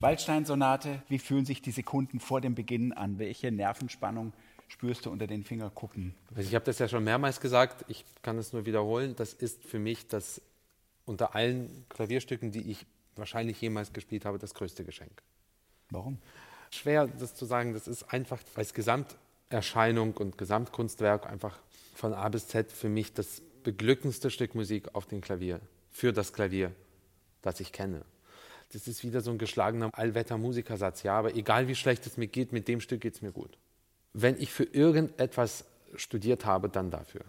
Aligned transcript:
Waldstein-Sonate, 0.00 1.02
wie 1.08 1.18
fühlen 1.18 1.44
sich 1.44 1.60
die 1.60 1.72
Sekunden 1.72 2.20
vor 2.20 2.40
dem 2.40 2.54
Beginn 2.54 2.92
an? 2.92 3.18
Welche 3.18 3.50
Nervenspannung 3.50 4.32
spürst 4.68 5.06
du 5.06 5.10
unter 5.10 5.26
den 5.26 5.42
Fingerkuppen? 5.42 6.14
Ich 6.36 6.54
habe 6.54 6.64
das 6.64 6.78
ja 6.78 6.86
schon 6.86 7.02
mehrmals 7.02 7.40
gesagt, 7.40 7.84
ich 7.88 8.04
kann 8.22 8.38
es 8.38 8.52
nur 8.52 8.64
wiederholen. 8.64 9.16
Das 9.16 9.32
ist 9.32 9.64
für 9.64 9.80
mich 9.80 10.06
das 10.06 10.40
unter 11.04 11.34
allen 11.34 11.84
Klavierstücken, 11.88 12.52
die 12.52 12.70
ich 12.70 12.86
wahrscheinlich 13.16 13.60
jemals 13.60 13.92
gespielt 13.92 14.24
habe, 14.24 14.38
das 14.38 14.54
größte 14.54 14.84
Geschenk. 14.84 15.20
Warum? 15.90 16.18
Schwer, 16.70 17.08
das 17.08 17.34
zu 17.34 17.44
sagen. 17.44 17.72
Das 17.72 17.88
ist 17.88 18.04
einfach 18.12 18.38
als 18.54 18.74
Gesamterscheinung 18.74 20.12
und 20.12 20.38
Gesamtkunstwerk 20.38 21.26
einfach 21.26 21.58
von 21.96 22.14
A 22.14 22.28
bis 22.28 22.46
Z 22.46 22.70
für 22.70 22.88
mich 22.88 23.14
das 23.14 23.42
beglückendste 23.64 24.30
Stück 24.30 24.54
Musik 24.54 24.94
auf 24.94 25.06
dem 25.06 25.20
Klavier, 25.22 25.60
für 25.90 26.12
das 26.12 26.32
Klavier, 26.32 26.72
das 27.42 27.58
ich 27.58 27.72
kenne. 27.72 28.04
Das 28.72 28.86
ist 28.86 29.02
wieder 29.02 29.20
so 29.20 29.30
ein 29.30 29.38
geschlagener 29.38 29.90
Allwetter-Musikersatz. 29.92 31.02
Ja, 31.02 31.18
aber 31.18 31.34
egal 31.34 31.68
wie 31.68 31.74
schlecht 31.74 32.06
es 32.06 32.16
mir 32.16 32.26
geht, 32.26 32.52
mit 32.52 32.68
dem 32.68 32.80
Stück 32.80 33.00
geht 33.00 33.14
es 33.14 33.22
mir 33.22 33.32
gut. 33.32 33.56
Wenn 34.12 34.38
ich 34.38 34.52
für 34.52 34.64
irgendetwas 34.64 35.64
studiert 35.94 36.44
habe, 36.44 36.68
dann 36.68 36.90
dafür. 36.90 37.24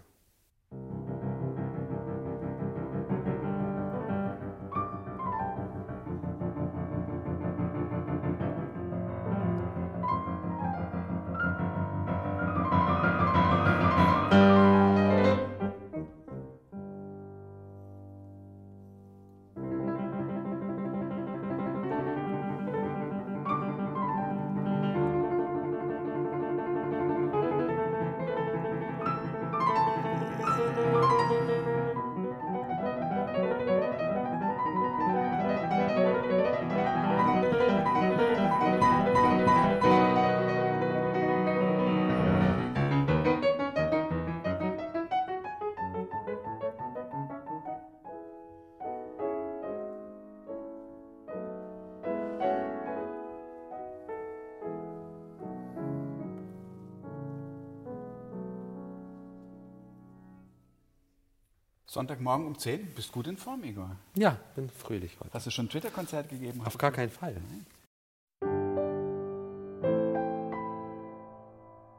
Sonntagmorgen 61.92 62.46
um 62.46 62.56
10. 62.56 62.94
Bist 62.94 63.10
gut 63.10 63.26
in 63.26 63.36
Form, 63.36 63.64
Igor? 63.64 63.96
Ja, 64.14 64.38
bin 64.54 64.70
fröhlich 64.70 65.18
heute. 65.18 65.32
Hast 65.34 65.46
du 65.46 65.50
schon 65.50 65.64
ein 65.64 65.70
Twitter-Konzert 65.70 66.28
gegeben? 66.28 66.60
Auf 66.64 66.78
gar 66.78 66.92
keinen 66.92 67.10
Fall. 67.10 67.34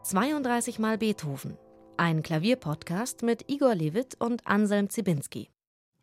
32 0.03 0.79
Mal 0.79 0.97
Beethoven. 0.97 1.57
Ein 1.97 2.23
Klavierpodcast 2.23 3.21
mit 3.23 3.49
Igor 3.49 3.75
Levit 3.75 4.15
und 4.17 4.47
Anselm 4.47 4.89
Zibinski. 4.89 5.49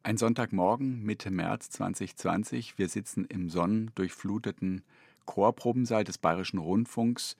Ein 0.02 0.18
Sonntagmorgen 0.18 1.02
Mitte 1.02 1.30
März 1.30 1.70
2020. 1.70 2.76
Wir 2.76 2.90
sitzen 2.90 3.24
im 3.24 3.48
sonnendurchfluteten 3.48 4.82
Chorprobensaal 5.24 6.04
des 6.04 6.18
Bayerischen 6.18 6.58
Rundfunks. 6.58 7.38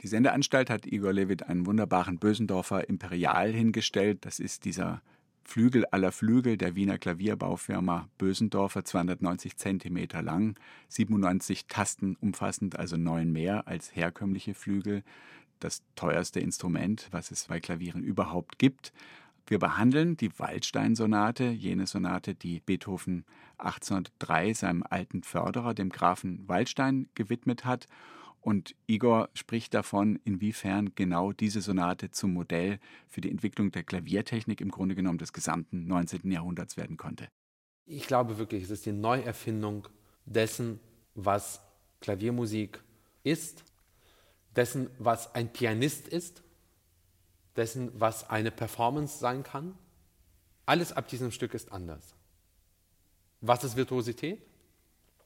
Die 0.00 0.08
Sendeanstalt 0.08 0.68
hat 0.68 0.84
Igor 0.84 1.12
Levit 1.12 1.44
einen 1.44 1.64
wunderbaren 1.64 2.18
Bösendorfer 2.18 2.88
Imperial 2.88 3.52
hingestellt. 3.52 4.26
Das 4.26 4.40
ist 4.40 4.64
dieser 4.64 5.00
Flügel 5.44 5.84
aller 5.86 6.10
Flügel 6.10 6.56
der 6.56 6.74
Wiener 6.74 6.98
Klavierbaufirma 6.98 8.08
Bösendorfer, 8.18 8.84
290 8.84 9.56
cm 9.56 10.08
lang, 10.22 10.56
97 10.88 11.66
Tasten 11.68 12.16
umfassend, 12.20 12.78
also 12.78 12.96
neun 12.96 13.30
mehr 13.30 13.68
als 13.68 13.94
herkömmliche 13.94 14.54
Flügel. 14.54 15.04
Das 15.60 15.82
teuerste 15.96 16.40
Instrument, 16.40 17.08
was 17.10 17.30
es 17.30 17.46
bei 17.46 17.60
Klavieren 17.60 18.02
überhaupt 18.02 18.58
gibt. 18.58 18.92
Wir 19.46 19.58
behandeln 19.58 20.16
die 20.16 20.36
Waldstein-Sonate, 20.38 21.44
jene 21.50 21.86
Sonate, 21.86 22.34
die 22.34 22.60
Beethoven 22.60 23.24
1803 23.58 24.54
seinem 24.54 24.82
alten 24.88 25.22
Förderer, 25.22 25.74
dem 25.74 25.90
Grafen 25.90 26.48
Waldstein, 26.48 27.08
gewidmet 27.14 27.66
hat. 27.66 27.86
Und 28.44 28.74
Igor 28.86 29.30
spricht 29.32 29.72
davon, 29.72 30.20
inwiefern 30.22 30.94
genau 30.94 31.32
diese 31.32 31.62
Sonate 31.62 32.10
zum 32.10 32.34
Modell 32.34 32.78
für 33.08 33.22
die 33.22 33.30
Entwicklung 33.30 33.70
der 33.70 33.84
Klaviertechnik 33.84 34.60
im 34.60 34.70
Grunde 34.70 34.94
genommen 34.94 35.16
des 35.16 35.32
gesamten 35.32 35.86
19. 35.86 36.30
Jahrhunderts 36.30 36.76
werden 36.76 36.98
konnte. 36.98 37.28
Ich 37.86 38.06
glaube 38.06 38.36
wirklich, 38.36 38.64
es 38.64 38.68
ist 38.68 38.84
die 38.84 38.92
Neuerfindung 38.92 39.88
dessen, 40.26 40.78
was 41.14 41.62
Klaviermusik 42.02 42.82
ist, 43.22 43.64
dessen, 44.54 44.90
was 44.98 45.34
ein 45.34 45.50
Pianist 45.50 46.06
ist, 46.06 46.42
dessen, 47.56 47.98
was 47.98 48.28
eine 48.28 48.50
Performance 48.50 49.18
sein 49.20 49.42
kann. 49.42 49.74
Alles 50.66 50.92
ab 50.92 51.08
diesem 51.08 51.30
Stück 51.30 51.54
ist 51.54 51.72
anders. 51.72 52.14
Was 53.40 53.64
ist 53.64 53.76
Virtuosität? 53.76 54.42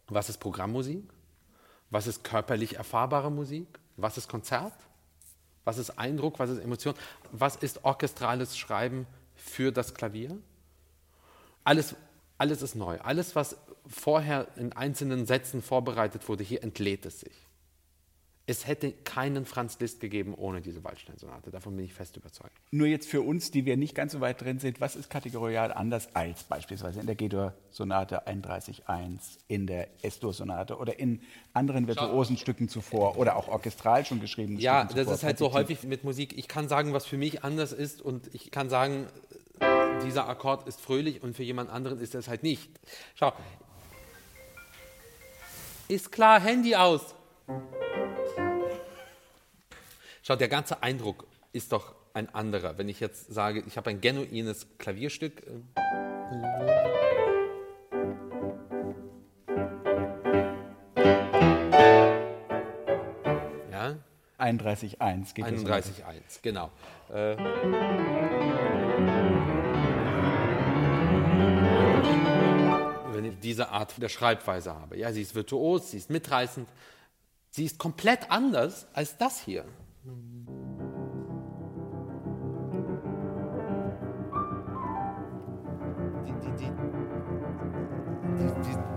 Was 0.07 0.29
ist 0.29 0.39
Programmmusik? 0.39 1.18
Was 1.91 2.07
ist 2.07 2.25
körperlich 2.25 2.77
erfahrbare 2.77 3.31
Musik? 3.31 3.67
Was 3.97 4.19
ist 4.19 4.29
Konzert? 4.29 4.75
Was 5.65 5.79
ist 5.79 5.99
Eindruck? 5.99 6.39
Was 6.39 6.51
ist 6.51 6.61
Emotion? 6.61 6.95
Was 7.33 7.57
ist 7.57 7.85
orchestrales 7.85 8.57
Schreiben 8.57 9.07
für 9.35 9.73
das 9.73 9.95
Klavier? 9.95 10.39
Alles, 11.65 11.95
alles 12.39 12.63
ist 12.63 12.75
neu. 12.75 12.99
Alles, 13.01 13.35
was 13.37 13.57
vorher 13.87 14.49
in 14.57 14.73
einzelnen 14.73 15.27
Sätzen 15.27 15.63
vorbereitet 15.63 16.29
wurde, 16.29 16.45
hier 16.45 16.63
entlädt 16.63 17.07
es 17.07 17.21
sich. 17.21 17.48
Es 18.51 18.67
hätte 18.67 18.93
keinen 18.93 19.45
Franz 19.45 19.79
Liszt 19.79 20.01
gegeben 20.01 20.33
ohne 20.33 20.63
diese 20.63 20.83
Waldstein-Sonate. 20.83 21.51
Davon 21.51 21.77
bin 21.77 21.85
ich 21.85 21.93
fest 21.93 22.17
überzeugt. 22.17 22.57
Nur 22.71 22.87
jetzt 22.87 23.07
für 23.07 23.21
uns, 23.21 23.51
die 23.51 23.67
wir 23.67 23.77
nicht 23.77 23.95
ganz 23.95 24.13
so 24.13 24.23
weit 24.23 24.41
drin 24.41 24.59
sind, 24.59 24.81
was 24.81 24.97
ist 24.97 25.11
kategorial 25.11 25.71
anders 25.71 26.09
als 26.17 26.45
beispielsweise 26.45 26.99
in 27.01 27.05
der 27.05 27.15
G-Dur-Sonate 27.15 28.27
31.1, 28.27 29.19
in 29.49 29.67
der 29.67 29.89
S-Dur-Sonate 30.01 30.79
oder 30.79 30.99
in 30.99 31.21
anderen 31.53 31.89
virtuosen 31.89 32.39
Stücken 32.39 32.71
zuvor 32.71 33.19
oder 33.19 33.37
auch 33.37 33.49
orchestral 33.49 34.07
schon 34.07 34.19
geschrieben? 34.19 34.59
Ja, 34.59 34.87
Stücken 34.87 34.97
das 34.97 35.05
zuvor. 35.05 35.15
ist 35.15 35.25
halt 35.25 35.39
so 35.39 35.53
häufig 35.53 35.83
mit 35.83 36.05
Musik. 36.05 36.39
Ich 36.39 36.49
kann 36.49 36.69
sagen, 36.69 36.95
was 36.95 37.05
für 37.05 37.19
mich 37.19 37.45
anders 37.45 37.73
ist 37.73 38.01
und 38.01 38.35
ich 38.35 38.51
kann 38.51 38.71
sagen, 38.71 39.09
dieser 40.07 40.27
Akkord 40.27 40.67
ist 40.67 40.81
fröhlich 40.81 41.23
und 41.23 41.37
für 41.37 41.43
jemand 41.43 41.69
anderen 41.69 42.01
ist 42.01 42.15
es 42.15 42.29
halt 42.29 42.43
nicht. 42.43 42.71
Schau. 43.15 43.31
Ist 45.89 46.11
klar, 46.11 46.41
Handy 46.41 46.75
aus. 46.77 47.15
Schau, 50.29 50.37
der 50.37 50.49
ganze 50.49 50.83
Eindruck 50.83 51.27
ist 51.53 51.73
doch 51.73 51.95
ein 52.13 52.29
anderer. 52.35 52.77
Wenn 52.77 52.91
ich 52.91 53.01
jetzt 53.01 53.33
sage, 53.33 53.65
ich 53.67 53.79
habe 53.79 53.89
ein 53.89 54.03
genuines 54.03 54.67
Klavierstück. 54.77 55.43
Äh, 55.43 55.63
ja? 63.73 63.97
31.1 64.39 65.33
geht 65.33 65.47
31.1, 65.47 66.43
genau. 66.43 66.73
Äh, 67.09 67.39
wenn 73.15 73.25
ich 73.25 73.39
diese 73.41 73.71
Art 73.71 73.95
der 73.97 74.11
Schreibweise 74.11 74.75
habe. 74.75 74.99
Ja, 74.99 75.11
sie 75.11 75.23
ist 75.23 75.35
virtuos, 75.35 75.93
sie 75.93 75.97
ist 75.97 76.11
mitreißend, 76.11 76.69
sie 77.49 77.65
ist 77.65 77.79
komplett 77.79 78.31
anders 78.31 78.89
als 78.93 79.17
das 79.17 79.41
hier. 79.41 79.65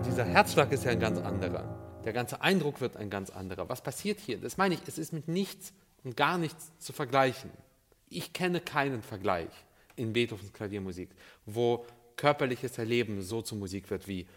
Dieser 0.06 0.26
Herzschlag 0.26 0.72
ist 0.72 0.84
ja 0.86 0.92
ein 0.92 1.00
ganz 1.00 1.20
anderer. 1.20 2.02
Der 2.04 2.14
ganze 2.14 2.42
Eindruck 2.42 2.82
wird 2.82 2.98
ein 2.98 3.10
ganz 3.10 3.30
anderer. 3.30 3.70
Was 3.70 3.82
passiert 3.82 4.20
hier? 4.20 4.38
Das 4.40 4.58
meine 4.58 4.76
ich, 4.76 4.82
es 4.88 4.98
ist 4.98 5.14
mit 5.14 5.28
nichts 5.28 5.74
und 6.04 6.18
gar 6.18 6.38
nichts 6.38 6.72
zu 6.80 6.94
vergleichen. 6.94 7.52
Ich 8.10 8.34
kenne 8.34 8.60
keinen 8.60 9.02
Vergleich 9.04 9.50
in 9.96 10.14
Beethovens 10.14 10.52
Klaviermusik, 10.54 11.10
wo 11.46 11.86
körperliches 12.18 12.78
Erleben 12.78 13.22
so 13.22 13.42
zur 13.42 13.58
Musik 13.58 13.90
wird 13.90 14.08
wie 14.08 14.28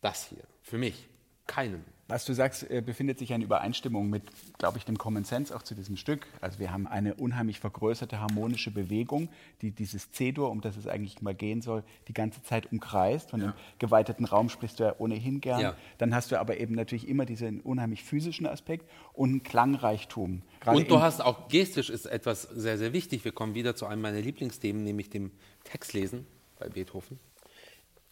das 0.00 0.26
hier. 0.26 0.42
Für 0.62 0.78
mich. 0.78 1.09
Keinen. 1.50 1.84
Was 2.06 2.24
du 2.24 2.32
sagst, 2.32 2.68
äh, 2.68 2.80
befindet 2.80 3.18
sich 3.20 3.30
in 3.30 3.42
Übereinstimmung 3.42 4.10
mit, 4.10 4.24
glaube 4.58 4.78
ich, 4.78 4.84
dem 4.84 4.98
Common 4.98 5.24
Sense 5.24 5.54
auch 5.54 5.62
zu 5.62 5.74
diesem 5.74 5.96
Stück. 5.96 6.26
Also 6.40 6.58
wir 6.58 6.72
haben 6.72 6.88
eine 6.88 7.14
unheimlich 7.14 7.60
vergrößerte 7.60 8.20
harmonische 8.20 8.72
Bewegung, 8.72 9.28
die 9.62 9.70
dieses 9.70 10.10
C-Dur, 10.10 10.50
um 10.50 10.60
das 10.60 10.76
es 10.76 10.88
eigentlich 10.88 11.22
mal 11.22 11.34
gehen 11.34 11.62
soll, 11.62 11.84
die 12.08 12.12
ganze 12.12 12.42
Zeit 12.42 12.72
umkreist. 12.72 13.30
Von 13.30 13.40
ja. 13.40 13.46
dem 13.48 13.54
geweiteten 13.78 14.24
Raum 14.24 14.48
sprichst 14.48 14.80
du 14.80 14.84
ja 14.84 14.94
ohnehin 14.98 15.40
gern. 15.40 15.60
Ja. 15.60 15.76
Dann 15.98 16.14
hast 16.14 16.32
du 16.32 16.40
aber 16.40 16.58
eben 16.58 16.74
natürlich 16.74 17.08
immer 17.08 17.26
diesen 17.26 17.60
unheimlich 17.60 18.02
physischen 18.02 18.46
Aspekt 18.46 18.90
und 19.12 19.30
einen 19.30 19.42
Klangreichtum. 19.44 20.42
Gerade 20.60 20.78
und 20.78 20.90
du 20.90 21.00
hast 21.00 21.20
auch 21.20 21.48
gestisch 21.48 21.90
ist 21.90 22.06
etwas 22.06 22.42
sehr, 22.42 22.78
sehr 22.78 22.92
wichtig. 22.92 23.24
Wir 23.24 23.32
kommen 23.32 23.54
wieder 23.54 23.76
zu 23.76 23.86
einem 23.86 24.02
meiner 24.02 24.20
Lieblingsthemen, 24.20 24.82
nämlich 24.82 25.10
dem 25.10 25.30
Textlesen 25.62 26.26
bei 26.58 26.68
Beethoven. 26.68 27.20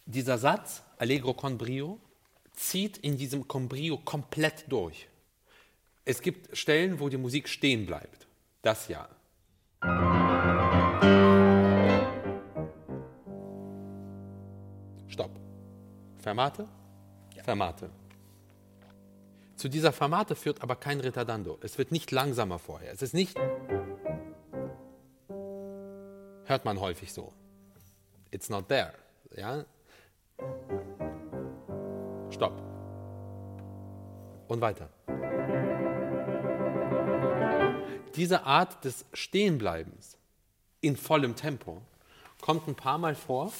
Dieser 0.05 0.37
Satz, 0.37 0.83
Allegro 0.97 1.33
con 1.33 1.57
brio, 1.57 1.99
zieht 2.59 2.97
in 2.97 3.17
diesem 3.17 3.47
Combrio 3.47 3.97
komplett 3.97 4.65
durch. 4.67 5.07
Es 6.03 6.21
gibt 6.21 6.55
Stellen, 6.57 6.99
wo 6.99 7.07
die 7.07 7.17
Musik 7.17 7.47
stehen 7.47 7.85
bleibt. 7.85 8.27
Das 8.61 8.89
ja. 8.89 9.07
Stopp. 15.07 15.39
Fermate? 16.17 16.67
Ja. 17.33 17.43
Fermate. 17.43 17.89
Zu 19.55 19.69
dieser 19.69 19.93
Fermate 19.93 20.35
führt 20.35 20.61
aber 20.61 20.75
kein 20.75 20.99
Ritardando. 20.99 21.57
Es 21.61 21.77
wird 21.77 21.91
nicht 21.93 22.11
langsamer 22.11 22.59
vorher. 22.59 22.91
Es 22.91 23.01
ist 23.01 23.13
nicht. 23.13 23.37
Hört 26.45 26.65
man 26.65 26.79
häufig 26.79 27.13
so. 27.13 27.31
It's 28.31 28.49
not 28.49 28.67
there. 28.67 28.93
Ja? 29.35 29.65
Stopp. 32.39 32.53
Und 34.47 34.61
weiter. 34.61 34.87
Diese 38.15 38.45
Art 38.45 38.85
des 38.85 39.05
Stehenbleibens 39.11 40.17
in 40.79 40.95
vollem 40.95 41.35
Tempo 41.35 41.81
kommt 42.39 42.65
ein 42.69 42.75
paar 42.75 42.97
Mal 42.97 43.15
vor, 43.15 43.51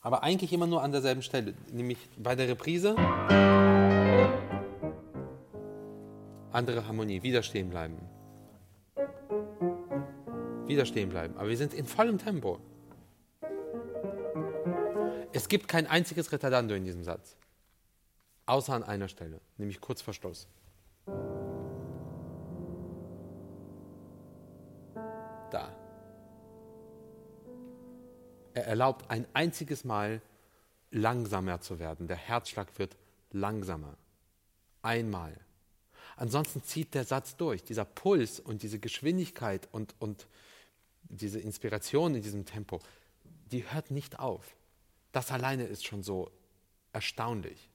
aber 0.00 0.22
eigentlich 0.22 0.54
immer 0.54 0.66
nur 0.66 0.82
an 0.82 0.92
derselben 0.92 1.20
Stelle, 1.20 1.52
nämlich 1.70 1.98
bei 2.16 2.34
der 2.34 2.48
Reprise. 2.48 2.96
Andere 6.52 6.86
Harmonie, 6.86 7.22
wieder 7.22 7.42
stehen 7.42 7.68
bleiben. 7.68 7.98
Wieder 10.66 10.86
stehen 10.86 11.10
bleiben. 11.10 11.36
Aber 11.36 11.50
wir 11.50 11.56
sind 11.58 11.74
in 11.74 11.84
vollem 11.84 12.16
Tempo. 12.16 12.60
Es 15.34 15.48
gibt 15.48 15.68
kein 15.68 15.86
einziges 15.86 16.32
Retardando 16.32 16.74
in 16.74 16.84
diesem 16.84 17.04
Satz. 17.04 17.36
Außer 18.50 18.74
an 18.74 18.82
einer 18.82 19.06
Stelle, 19.06 19.40
nämlich 19.58 19.80
kurz 19.80 20.02
vor 20.02 20.12
Schluss. 20.12 20.48
Da. 25.52 25.72
Er 28.52 28.66
erlaubt 28.66 29.08
ein 29.08 29.24
einziges 29.34 29.84
Mal 29.84 30.20
langsamer 30.90 31.60
zu 31.60 31.78
werden. 31.78 32.08
Der 32.08 32.16
Herzschlag 32.16 32.76
wird 32.76 32.96
langsamer. 33.30 33.96
Einmal. 34.82 35.36
Ansonsten 36.16 36.64
zieht 36.64 36.94
der 36.94 37.04
Satz 37.04 37.36
durch. 37.36 37.62
Dieser 37.62 37.84
Puls 37.84 38.40
und 38.40 38.64
diese 38.64 38.80
Geschwindigkeit 38.80 39.68
und, 39.70 39.94
und 40.00 40.26
diese 41.04 41.38
Inspiration 41.38 42.16
in 42.16 42.22
diesem 42.22 42.46
Tempo, 42.46 42.80
die 43.52 43.70
hört 43.70 43.92
nicht 43.92 44.18
auf. 44.18 44.56
Das 45.12 45.30
alleine 45.30 45.66
ist 45.66 45.86
schon 45.86 46.02
so 46.02 46.32
erstaunlich 46.92 47.69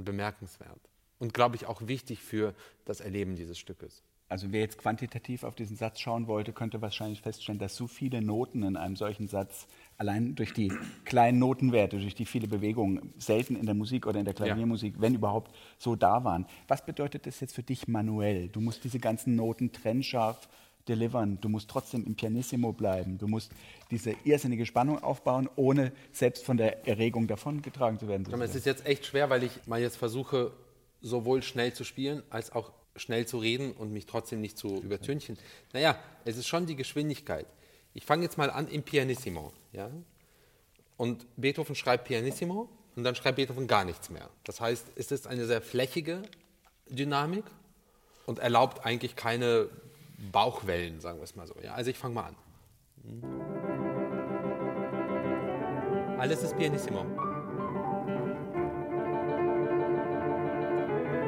und 0.00 0.04
bemerkenswert 0.04 0.80
und 1.18 1.34
glaube 1.34 1.56
ich 1.56 1.66
auch 1.66 1.86
wichtig 1.86 2.20
für 2.20 2.54
das 2.84 3.00
Erleben 3.00 3.36
dieses 3.36 3.58
Stückes. 3.58 4.02
Also 4.28 4.52
wer 4.52 4.60
jetzt 4.60 4.78
quantitativ 4.78 5.42
auf 5.42 5.56
diesen 5.56 5.76
Satz 5.76 5.98
schauen 5.98 6.28
wollte, 6.28 6.52
könnte 6.52 6.80
wahrscheinlich 6.80 7.20
feststellen, 7.20 7.58
dass 7.58 7.74
so 7.74 7.88
viele 7.88 8.22
Noten 8.22 8.62
in 8.62 8.76
einem 8.76 8.94
solchen 8.94 9.26
Satz 9.26 9.66
allein 9.98 10.36
durch 10.36 10.52
die 10.52 10.72
kleinen 11.04 11.40
Notenwerte, 11.40 11.98
durch 11.98 12.14
die 12.14 12.24
viele 12.24 12.46
Bewegungen 12.46 13.12
selten 13.18 13.56
in 13.56 13.66
der 13.66 13.74
Musik 13.74 14.06
oder 14.06 14.20
in 14.20 14.24
der 14.24 14.34
Klaviermusik, 14.34 14.94
ja. 14.94 15.00
wenn 15.00 15.16
überhaupt, 15.16 15.52
so 15.78 15.96
da 15.96 16.22
waren. 16.22 16.46
Was 16.68 16.86
bedeutet 16.86 17.26
das 17.26 17.40
jetzt 17.40 17.56
für 17.56 17.64
dich 17.64 17.88
manuell? 17.88 18.48
Du 18.48 18.60
musst 18.60 18.84
diese 18.84 19.00
ganzen 19.00 19.34
Noten 19.34 19.72
trennscharf 19.72 20.48
delivern. 20.88 21.38
Du 21.40 21.48
musst 21.48 21.68
trotzdem 21.70 22.04
im 22.04 22.14
Pianissimo 22.14 22.72
bleiben. 22.72 23.18
Du 23.18 23.28
musst 23.28 23.52
diese 23.90 24.14
irrsinnige 24.24 24.66
Spannung 24.66 25.02
aufbauen, 25.02 25.48
ohne 25.56 25.92
selbst 26.12 26.44
von 26.44 26.56
der 26.56 26.86
Erregung 26.86 27.26
davongetragen 27.26 27.98
zu 27.98 28.08
werden. 28.08 28.26
Es 28.42 28.54
ist 28.54 28.66
jetzt 28.66 28.86
echt 28.86 29.06
schwer, 29.06 29.30
weil 29.30 29.42
ich 29.44 29.66
mal 29.66 29.80
jetzt 29.80 29.96
versuche, 29.96 30.52
sowohl 31.00 31.42
schnell 31.42 31.72
zu 31.72 31.84
spielen, 31.84 32.22
als 32.30 32.52
auch 32.52 32.72
schnell 32.96 33.26
zu 33.26 33.38
reden 33.38 33.72
und 33.72 33.92
mich 33.92 34.06
trotzdem 34.06 34.40
nicht 34.40 34.58
zu 34.58 34.80
übertünchen. 34.82 35.38
Naja, 35.72 35.98
es 36.24 36.36
ist 36.36 36.48
schon 36.48 36.66
die 36.66 36.76
Geschwindigkeit. 36.76 37.46
Ich 37.94 38.04
fange 38.04 38.22
jetzt 38.22 38.38
mal 38.38 38.50
an 38.50 38.68
im 38.68 38.82
Pianissimo. 38.82 39.52
Ja? 39.72 39.90
Und 40.96 41.26
Beethoven 41.36 41.74
schreibt 41.74 42.04
Pianissimo 42.04 42.68
und 42.96 43.04
dann 43.04 43.14
schreibt 43.14 43.36
Beethoven 43.36 43.66
gar 43.66 43.84
nichts 43.84 44.10
mehr. 44.10 44.28
Das 44.44 44.60
heißt, 44.60 44.86
es 44.96 45.10
ist 45.10 45.26
eine 45.26 45.46
sehr 45.46 45.62
flächige 45.62 46.22
Dynamik 46.88 47.44
und 48.26 48.38
erlaubt 48.38 48.84
eigentlich 48.84 49.16
keine 49.16 49.68
Bauchwellen, 50.32 51.00
sagen 51.00 51.18
wir 51.18 51.24
es 51.24 51.34
mal 51.34 51.46
so. 51.46 51.54
Ja, 51.62 51.72
also 51.74 51.90
ich 51.90 51.98
fange 51.98 52.14
mal 52.14 52.24
an. 52.24 52.36
Alles 56.18 56.42
ist 56.42 56.56
pianissimo. 56.56 57.04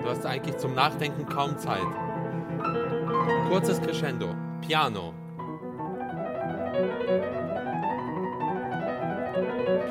Du 0.02 0.08
hast 0.08 0.26
eigentlich 0.26 0.58
zum 0.58 0.74
Nachdenken 0.74 1.24
kaum 1.26 1.56
Zeit. 1.56 1.80
Kurzes 3.48 3.80
Crescendo, 3.80 4.34
Piano. 4.60 5.14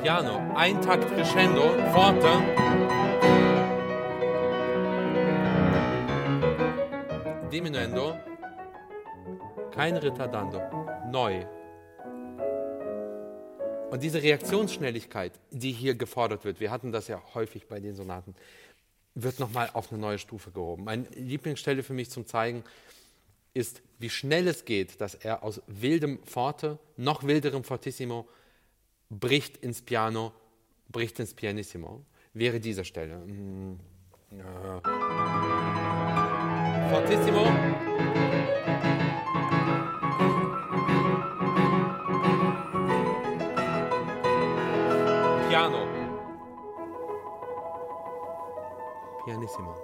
Piano, 0.02 0.40
ein 0.54 0.80
Takt 0.80 1.08
Crescendo, 1.14 1.62
Forte. 1.92 2.28
Diminuendo, 7.50 8.16
kein 9.72 9.96
Ritardando. 9.96 10.60
Neu. 11.10 11.44
Und 13.90 14.02
diese 14.02 14.22
Reaktionsschnelligkeit, 14.22 15.32
die 15.50 15.72
hier 15.72 15.94
gefordert 15.94 16.44
wird, 16.44 16.60
wir 16.60 16.70
hatten 16.70 16.92
das 16.92 17.08
ja 17.08 17.22
häufig 17.34 17.66
bei 17.66 17.80
den 17.80 17.94
Sonaten, 17.94 18.34
wird 19.14 19.38
nochmal 19.38 19.68
auf 19.74 19.92
eine 19.92 20.00
neue 20.00 20.18
Stufe 20.18 20.50
gehoben. 20.50 20.84
Meine 20.84 21.06
Lieblingsstelle 21.14 21.82
für 21.82 21.92
mich 21.92 22.10
zum 22.10 22.26
Zeigen 22.26 22.64
ist, 23.52 23.82
wie 23.98 24.08
schnell 24.08 24.48
es 24.48 24.64
geht, 24.64 25.00
dass 25.00 25.14
er 25.14 25.42
aus 25.42 25.60
wildem 25.66 26.22
Forte, 26.24 26.78
noch 26.96 27.24
wilderem 27.24 27.64
Fortissimo, 27.64 28.26
bricht 29.10 29.58
ins 29.58 29.82
Piano, 29.82 30.32
bricht 30.88 31.18
ins 31.20 31.34
Pianissimo. 31.34 32.04
Wäre 32.32 32.60
diese 32.60 32.84
Stelle. 32.84 33.18
Mm, 33.18 33.78
Fortissimo. 36.90 38.31
Pianissimo. 49.24 49.76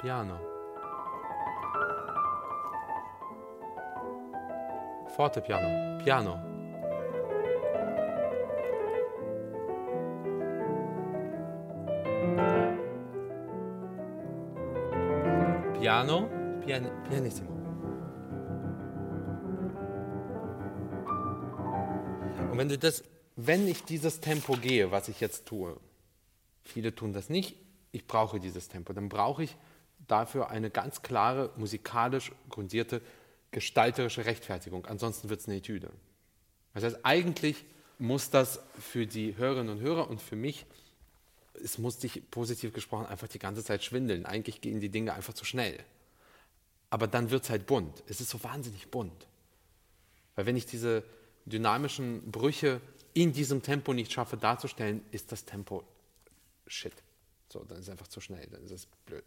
Piano. 0.00 0.40
Forte 5.08 5.40
piano. 5.42 5.96
Piano. 6.02 6.54
Piano, 15.78 16.28
pian 16.64 16.90
pianissimo. 17.08 17.50
Und 22.50 22.58
wenn 22.58 22.68
du 22.68 22.78
das, 22.78 23.02
wenn 23.36 23.68
ich 23.68 23.84
dieses 23.84 24.20
Tempo 24.20 24.54
gehe, 24.54 24.90
was 24.90 25.08
ich 25.08 25.20
jetzt 25.20 25.46
tue, 25.46 25.78
viele 26.64 26.94
tun 26.94 27.12
das 27.12 27.28
nicht, 27.28 27.56
ich 27.92 28.06
brauche 28.06 28.40
dieses 28.40 28.68
Tempo, 28.68 28.92
dann 28.92 29.08
brauche 29.08 29.44
ich 29.44 29.56
dafür 30.08 30.50
eine 30.50 30.70
ganz 30.70 31.02
klare, 31.02 31.50
musikalisch 31.56 32.32
grundierte, 32.48 33.02
gestalterische 33.50 34.24
Rechtfertigung. 34.24 34.86
Ansonsten 34.86 35.28
wird 35.28 35.40
es 35.40 35.48
eine 35.48 35.58
Etüde. 35.58 35.90
Das 36.74 36.84
heißt, 36.84 36.98
eigentlich 37.04 37.64
muss 37.98 38.30
das 38.30 38.60
für 38.78 39.06
die 39.06 39.36
Hörerinnen 39.36 39.78
und 39.78 39.80
Hörer 39.80 40.08
und 40.10 40.20
für 40.20 40.36
mich, 40.36 40.66
es 41.62 41.78
muss 41.78 41.98
dich 41.98 42.30
positiv 42.30 42.74
gesprochen 42.74 43.06
einfach 43.06 43.28
die 43.28 43.38
ganze 43.38 43.64
Zeit 43.64 43.82
schwindeln. 43.82 44.26
Eigentlich 44.26 44.60
gehen 44.60 44.80
die 44.80 44.90
Dinge 44.90 45.14
einfach 45.14 45.32
zu 45.32 45.44
schnell. 45.44 45.78
Aber 46.90 47.06
dann 47.06 47.30
wird 47.30 47.44
es 47.44 47.50
halt 47.50 47.66
bunt. 47.66 48.02
Es 48.06 48.20
ist 48.20 48.28
so 48.28 48.42
wahnsinnig 48.44 48.90
bunt. 48.90 49.26
Weil 50.34 50.44
wenn 50.46 50.56
ich 50.56 50.66
diese 50.66 51.02
dynamischen 51.46 52.30
Brüche 52.30 52.80
in 53.16 53.32
diesem 53.32 53.62
Tempo 53.62 53.94
nicht 53.94 54.12
schaffe 54.12 54.36
darzustellen, 54.36 55.00
ist 55.10 55.32
das 55.32 55.46
Tempo 55.46 55.82
shit. 56.66 56.92
So, 57.48 57.64
dann 57.64 57.78
ist 57.78 57.84
es 57.84 57.90
einfach 57.90 58.08
zu 58.08 58.20
schnell, 58.20 58.46
dann 58.50 58.62
ist 58.62 58.72
es 58.72 58.86
blöd. 59.06 59.24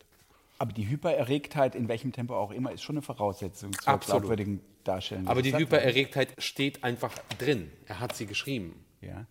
Aber 0.59 0.71
die 0.73 0.87
Hypererregtheit, 0.87 1.73
in 1.73 1.87
welchem 1.87 2.11
Tempo 2.11 2.35
auch 2.35 2.51
immer, 2.51 2.71
ist 2.71 2.83
schon 2.83 2.97
eine 2.97 3.01
Voraussetzung 3.01 3.73
zur 3.73 3.87
Absolut. 3.87 4.21
glaubwürdigen 4.21 4.61
Darstellung. 4.83 5.27
Aber 5.27 5.41
die 5.41 5.51
er. 5.51 5.59
Hypererregtheit 5.59 6.35
steht 6.37 6.83
einfach 6.83 7.17
drin. 7.39 7.71
Er 7.87 7.99
hat 7.99 8.15
sie 8.15 8.27
geschrieben. 8.27 8.85
Ja. 9.01 9.25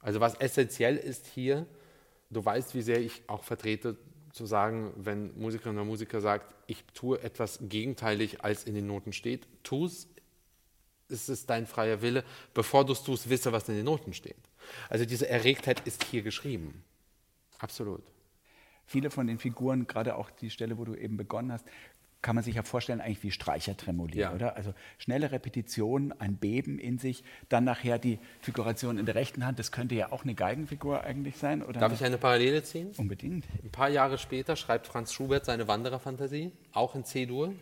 Also 0.00 0.20
was 0.20 0.34
essentiell 0.34 0.96
ist 0.96 1.26
hier, 1.28 1.66
du 2.30 2.44
weißt, 2.44 2.74
wie 2.74 2.82
sehr 2.82 3.00
ich 3.00 3.22
auch 3.28 3.44
vertrete, 3.44 3.96
zu 4.32 4.44
sagen, 4.44 4.92
wenn 4.96 5.38
Musikerin 5.38 5.76
oder 5.76 5.84
Musiker 5.84 6.20
sagt, 6.20 6.54
ich 6.66 6.84
tue 6.94 7.22
etwas 7.22 7.60
gegenteilig, 7.62 8.44
als 8.44 8.64
in 8.64 8.74
den 8.74 8.86
Noten 8.86 9.12
steht, 9.12 9.46
tu 9.62 9.88
es, 11.12 11.22
es 11.22 11.40
ist 11.40 11.50
dein 11.50 11.66
freier 11.66 12.02
Wille, 12.02 12.24
bevor 12.54 12.84
du 12.84 12.92
es 12.92 13.02
tust, 13.04 13.28
wisse, 13.30 13.52
was 13.52 13.68
in 13.68 13.76
den 13.76 13.84
Noten 13.84 14.12
steht. 14.14 14.36
Also 14.88 15.04
diese 15.04 15.28
Erregtheit 15.28 15.80
ist 15.86 16.04
hier 16.04 16.22
geschrieben. 16.22 16.82
Absolut. 17.58 18.02
Viele 18.86 19.10
von 19.10 19.26
den 19.26 19.38
Figuren, 19.38 19.86
gerade 19.86 20.16
auch 20.16 20.30
die 20.30 20.50
Stelle, 20.50 20.76
wo 20.78 20.84
du 20.84 20.94
eben 20.94 21.16
begonnen 21.16 21.52
hast, 21.52 21.64
kann 22.20 22.36
man 22.36 22.44
sich 22.44 22.54
ja 22.54 22.62
vorstellen, 22.62 23.00
eigentlich 23.00 23.22
wie 23.24 23.32
Streichertremoli, 23.32 24.18
Ja. 24.18 24.32
oder? 24.32 24.54
Also 24.56 24.74
schnelle 24.98 25.32
Repetition, 25.32 26.12
ein 26.20 26.36
Beben 26.36 26.78
in 26.78 26.98
sich, 26.98 27.24
dann 27.48 27.64
nachher 27.64 27.98
die 27.98 28.20
Figuration 28.40 28.96
in 28.96 29.06
der 29.06 29.16
rechten 29.16 29.44
Hand, 29.44 29.58
das 29.58 29.72
könnte 29.72 29.96
ja 29.96 30.12
auch 30.12 30.22
eine 30.22 30.34
Geigenfigur 30.34 31.02
eigentlich 31.02 31.36
sein, 31.36 31.62
oder? 31.62 31.80
Darf 31.80 31.92
ich 31.92 32.04
eine 32.04 32.18
Parallele 32.18 32.62
ziehen? 32.62 32.92
Unbedingt. 32.96 33.44
Ein 33.64 33.70
paar 33.70 33.88
Jahre 33.88 34.18
später 34.18 34.54
schreibt 34.54 34.86
Franz 34.86 35.12
Schubert 35.12 35.44
seine 35.46 35.66
Wandererfantasie, 35.66 36.52
auch 36.72 36.94
in 36.94 37.04
C-Dur. 37.04 37.54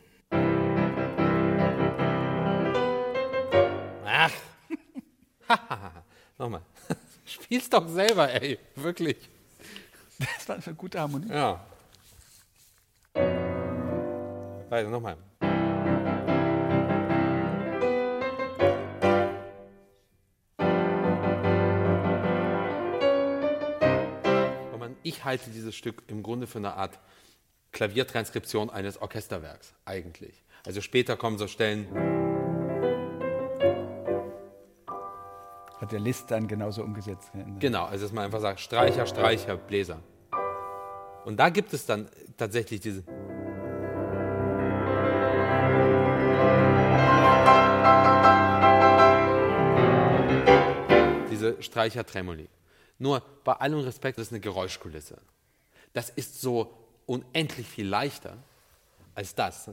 Ach! 5.49 5.93
Nochmal. 6.39 6.63
Spiel's 7.27 7.69
doch 7.71 7.89
selber, 7.89 8.31
ey. 8.33 8.59
Wirklich. 8.77 9.17
Das 10.19 10.49
war 10.49 10.57
eine 10.65 10.75
gute 10.75 11.01
Harmonie. 11.01 11.29
Ja. 11.33 11.65
Weiter, 14.69 14.89
nochmal. 14.91 15.17
Man- 24.79 24.97
Ich 25.03 25.25
halte 25.25 25.51
dieses 25.51 25.75
Stück 25.77 26.03
im 26.09 26.23
Grunde 26.23 26.47
für 26.47 26.59
eine 26.59 26.75
Art 26.75 26.99
Klaviertranskription 27.73 28.71
eines 28.71 29.01
Orchesterwerks, 29.01 29.75
eigentlich. 29.85 30.43
Also 30.67 30.81
später 30.81 31.17
kommen 31.17 31.39
so 31.39 31.47
Stellen, 31.47 31.87
Hat 35.81 35.93
der 35.93 36.01
List 36.01 36.31
dann 36.31 36.47
genauso 36.47 36.83
umgesetzt. 36.83 37.33
Genau, 37.59 37.87
also 37.87 38.05
dass 38.05 38.13
man 38.13 38.27
einfach 38.27 38.41
sagt, 38.41 38.61
Streicher, 38.61 39.07
Streicher, 39.07 39.57
Bläser. 39.57 39.99
Und 41.25 41.39
da 41.39 41.49
gibt 41.49 41.73
es 41.73 41.87
dann 41.87 42.09
tatsächlich 42.37 42.81
diese. 42.81 43.03
Diese 51.31 51.63
Streicher-Tremoli. 51.63 52.49
Nur 52.99 53.23
bei 53.45 53.55
allem 53.55 53.81
Respekt, 53.81 54.19
das 54.19 54.27
ist 54.27 54.33
eine 54.33 54.41
Geräuschkulisse. 54.41 55.17
Das 55.95 56.11
ist 56.11 56.43
so 56.43 56.75
unendlich 57.07 57.67
viel 57.67 57.89
leichter 57.89 58.37
als 59.15 59.35
das. 59.35 59.71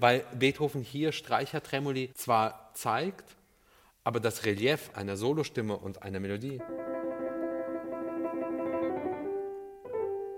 Weil 0.00 0.24
Beethoven 0.34 0.82
hier 0.82 1.12
Streichertremoli 1.12 2.12
zwar 2.14 2.70
zeigt, 2.74 3.36
aber 4.04 4.20
das 4.20 4.44
Relief 4.44 4.90
einer 4.94 5.16
Solostimme 5.16 5.76
und 5.76 6.02
einer 6.02 6.20
Melodie 6.20 6.60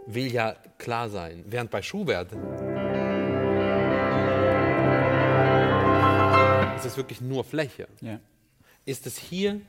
will 0.07 0.33
ja 0.33 0.57
klar 0.79 1.09
sein. 1.09 1.45
Während 1.47 1.71
bei 1.71 1.83
Schubert 1.83 2.33
ist 6.77 6.85
es 6.85 6.97
wirklich 6.97 7.21
nur 7.21 7.45
Fläche. 7.45 7.87
Ja. 8.01 8.19
Ist 8.87 9.07
es 9.07 9.19
hier, 9.19 9.61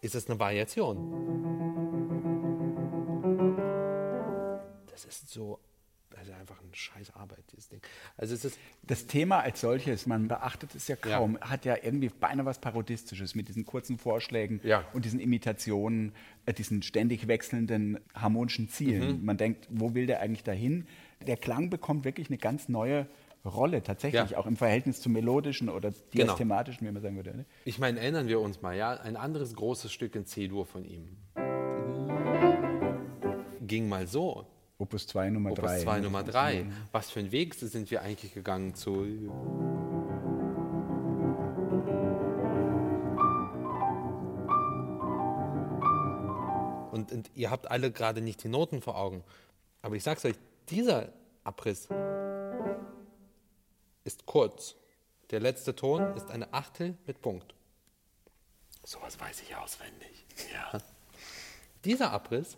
ist 0.00 0.14
es 0.14 0.30
eine 0.30 0.38
Variation. 0.38 1.38
Das 4.90 5.04
ist 5.04 5.28
so, 5.30 5.58
einfach 6.48 6.62
eine 6.62 6.74
scheiß 6.74 7.14
Arbeit, 7.14 7.44
dieses 7.52 7.68
Ding. 7.68 7.80
Also 8.16 8.34
es 8.34 8.44
ist, 8.44 8.58
Das 8.82 9.06
Thema 9.06 9.40
als 9.40 9.60
solches, 9.60 10.06
man 10.06 10.28
beachtet 10.28 10.74
es 10.74 10.88
ja 10.88 10.96
kaum, 10.96 11.38
hat 11.40 11.64
ja 11.64 11.76
irgendwie 11.82 12.08
beinahe 12.08 12.46
was 12.46 12.58
Parodistisches 12.60 13.34
mit 13.34 13.48
diesen 13.48 13.64
kurzen 13.66 13.98
Vorschlägen 13.98 14.60
Ja. 14.64 14.84
und 14.92 15.04
diesen 15.04 15.20
Imitationen, 15.20 16.12
äh, 16.46 16.52
diesen 16.52 16.82
ständig 16.82 17.28
wechselnden 17.28 17.98
harmonischen 18.14 18.68
Zielen. 18.68 19.18
Mhm. 19.20 19.24
Man 19.24 19.36
denkt, 19.36 19.66
wo 19.70 19.94
will 19.94 20.06
der 20.06 20.20
eigentlich 20.20 20.44
dahin? 20.44 20.86
Der 21.26 21.36
Klang 21.36 21.70
bekommt 21.70 22.04
wirklich 22.04 22.28
eine 22.28 22.38
ganz 22.38 22.68
neue 22.68 23.06
Rolle, 23.44 23.82
tatsächlich, 23.82 24.30
Ja. 24.30 24.38
auch 24.38 24.46
im 24.46 24.56
Verhältnis 24.56 25.00
zum 25.00 25.12
melodischen 25.12 25.68
oder 25.68 25.90
Genau. 25.90 26.02
diasthematischen, 26.14 26.86
wie 26.86 26.92
man 26.92 27.02
sagen 27.02 27.16
würde. 27.16 27.36
Ne? 27.36 27.44
ich 27.64 27.78
meine, 27.78 28.00
erinnern 28.00 28.26
wir 28.28 28.40
uns 28.40 28.62
mal, 28.62 28.76
ja, 28.76 28.92
ein 28.94 29.16
anderes 29.16 29.54
großes 29.54 29.92
Stück 29.92 30.14
in 30.16 30.26
C-Dur 30.26 30.66
von 30.66 30.84
ihm 30.84 31.08
ging 33.60 33.86
mal 33.88 34.06
so. 34.06 34.46
Opus 34.80 35.08
2 35.08 35.30
Nummer 35.30 35.54
3. 35.54 35.62
Opus 35.62 35.82
2 35.82 36.00
Nummer 36.00 36.22
3. 36.22 36.66
Was 36.92 37.10
für 37.10 37.18
einen 37.18 37.32
Weg 37.32 37.54
sind 37.54 37.90
wir 37.90 38.02
eigentlich 38.02 38.32
gegangen 38.32 38.76
zu. 38.76 38.92
Und, 46.92 47.10
und 47.10 47.30
ihr 47.34 47.50
habt 47.50 47.68
alle 47.68 47.90
gerade 47.90 48.20
nicht 48.20 48.44
die 48.44 48.48
Noten 48.48 48.80
vor 48.80 48.96
Augen. 48.96 49.24
Aber 49.82 49.96
ich 49.96 50.04
sag's 50.04 50.24
euch, 50.24 50.36
dieser 50.68 51.12
Abriss 51.42 51.88
ist 54.04 54.26
kurz. 54.26 54.76
Der 55.32 55.40
letzte 55.40 55.74
Ton 55.74 56.16
ist 56.16 56.30
eine 56.30 56.54
Achtel 56.54 56.96
mit 57.04 57.20
Punkt. 57.20 57.52
Sowas 58.84 59.18
weiß 59.18 59.42
ich 59.42 59.56
auswendig. 59.56 60.24
Ja. 60.52 60.80
Dieser 61.84 62.12
Abriss 62.12 62.56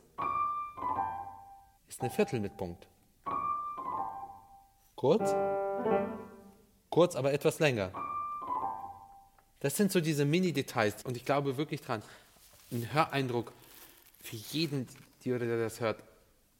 ist 1.90 2.00
eine 2.00 2.10
Viertel 2.10 2.40
mit 2.40 2.56
Punkt. 2.56 2.86
Kurz, 4.94 5.34
kurz, 6.88 7.16
aber 7.16 7.32
etwas 7.32 7.58
länger. 7.58 7.92
Das 9.58 9.76
sind 9.76 9.92
so 9.92 10.00
diese 10.00 10.24
Mini-Details 10.24 11.04
und 11.04 11.16
ich 11.16 11.24
glaube 11.24 11.56
wirklich 11.56 11.82
dran, 11.82 12.02
ein 12.70 12.92
Höreindruck 12.92 13.52
für 14.22 14.36
jeden, 14.36 14.86
der 15.24 15.38
das 15.38 15.80
hört, 15.80 16.02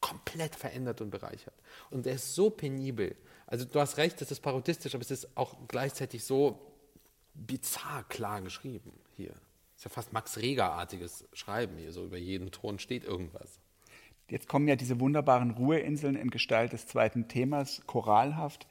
komplett 0.01 0.57
verändert 0.57 1.01
und 1.01 1.11
bereichert. 1.11 1.55
Und 1.91 2.07
er 2.07 2.15
ist 2.15 2.35
so 2.35 2.51
penibel. 2.51 3.15
Also 3.47 3.65
du 3.65 3.81
hast 3.81 3.97
recht, 3.99 4.21
es 4.21 4.31
ist 4.31 4.41
parodistisch, 4.41 4.95
aber 4.95 5.03
es 5.03 5.11
ist 5.11 5.29
auch 5.37 5.57
gleichzeitig 5.69 6.25
so 6.25 6.59
bizarr 7.35 8.05
klar 8.09 8.41
geschrieben 8.41 8.93
hier. 9.17 9.35
ist 9.77 9.85
ja 9.85 9.91
fast 9.91 10.13
Max 10.13 10.39
Reger-artiges 10.39 11.25
Schreiben 11.33 11.77
hier, 11.79 11.93
so 11.93 12.05
über 12.05 12.19
jeden 12.19 12.51
Ton 12.51 12.79
steht 12.79 13.05
irgendwas. 13.05 13.61
Jetzt 14.31 14.49
kommen 14.49 14.69
ja 14.69 14.77
diese 14.77 15.01
wunderbaren 15.01 15.51
Ruheinseln 15.51 16.15
in 16.15 16.31
Gestalt 16.31 16.73
des 16.73 16.87
zweiten 16.87 17.27
Themas, 17.27 17.83
choralhaft, 17.87 18.67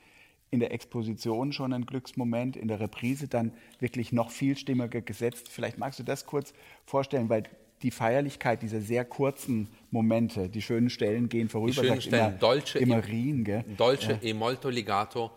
in 0.52 0.62
der 0.62 0.72
Exposition 0.72 1.52
schon 1.52 1.74
ein 1.74 1.86
Glücksmoment, 1.86 2.56
in 2.56 2.70
der 2.70 2.80
Reprise 2.80 3.28
dann 3.28 3.52
wirklich 3.80 4.12
noch 4.12 4.32
vielstimmiger 4.32 5.02
gesetzt. 5.02 5.50
Vielleicht 5.50 5.78
magst 5.78 6.00
du 6.00 6.04
das 6.04 6.26
kurz 6.26 6.54
vorstellen, 6.86 7.30
weil 7.30 7.44
die 7.84 7.92
Feierlichkeit 7.92 8.62
dieser 8.62 8.82
sehr 8.82 9.06
kurzen 9.06 9.70
Momente, 9.92 10.50
die 10.50 10.62
schönen 10.62 10.90
Stellen 10.90 11.30
gehen 11.30 11.50
vorüber, 11.50 11.82
Die 11.82 11.88
schönen 11.88 12.02
Stellen, 12.02 12.30
immer, 12.30 12.38
Dolce, 12.38 12.80
immer 12.80 12.98
e, 12.98 13.00
Rien, 13.00 13.44
gell? 13.44 13.64
Dolce 13.78 14.20
e 14.22 14.34
molto 14.34 14.70
legato 14.70 15.32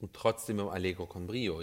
und 0.00 0.12
trotzdem 0.12 0.60
im 0.60 0.68
Allegro 0.68 1.06
con 1.06 1.26
brio. 1.26 1.60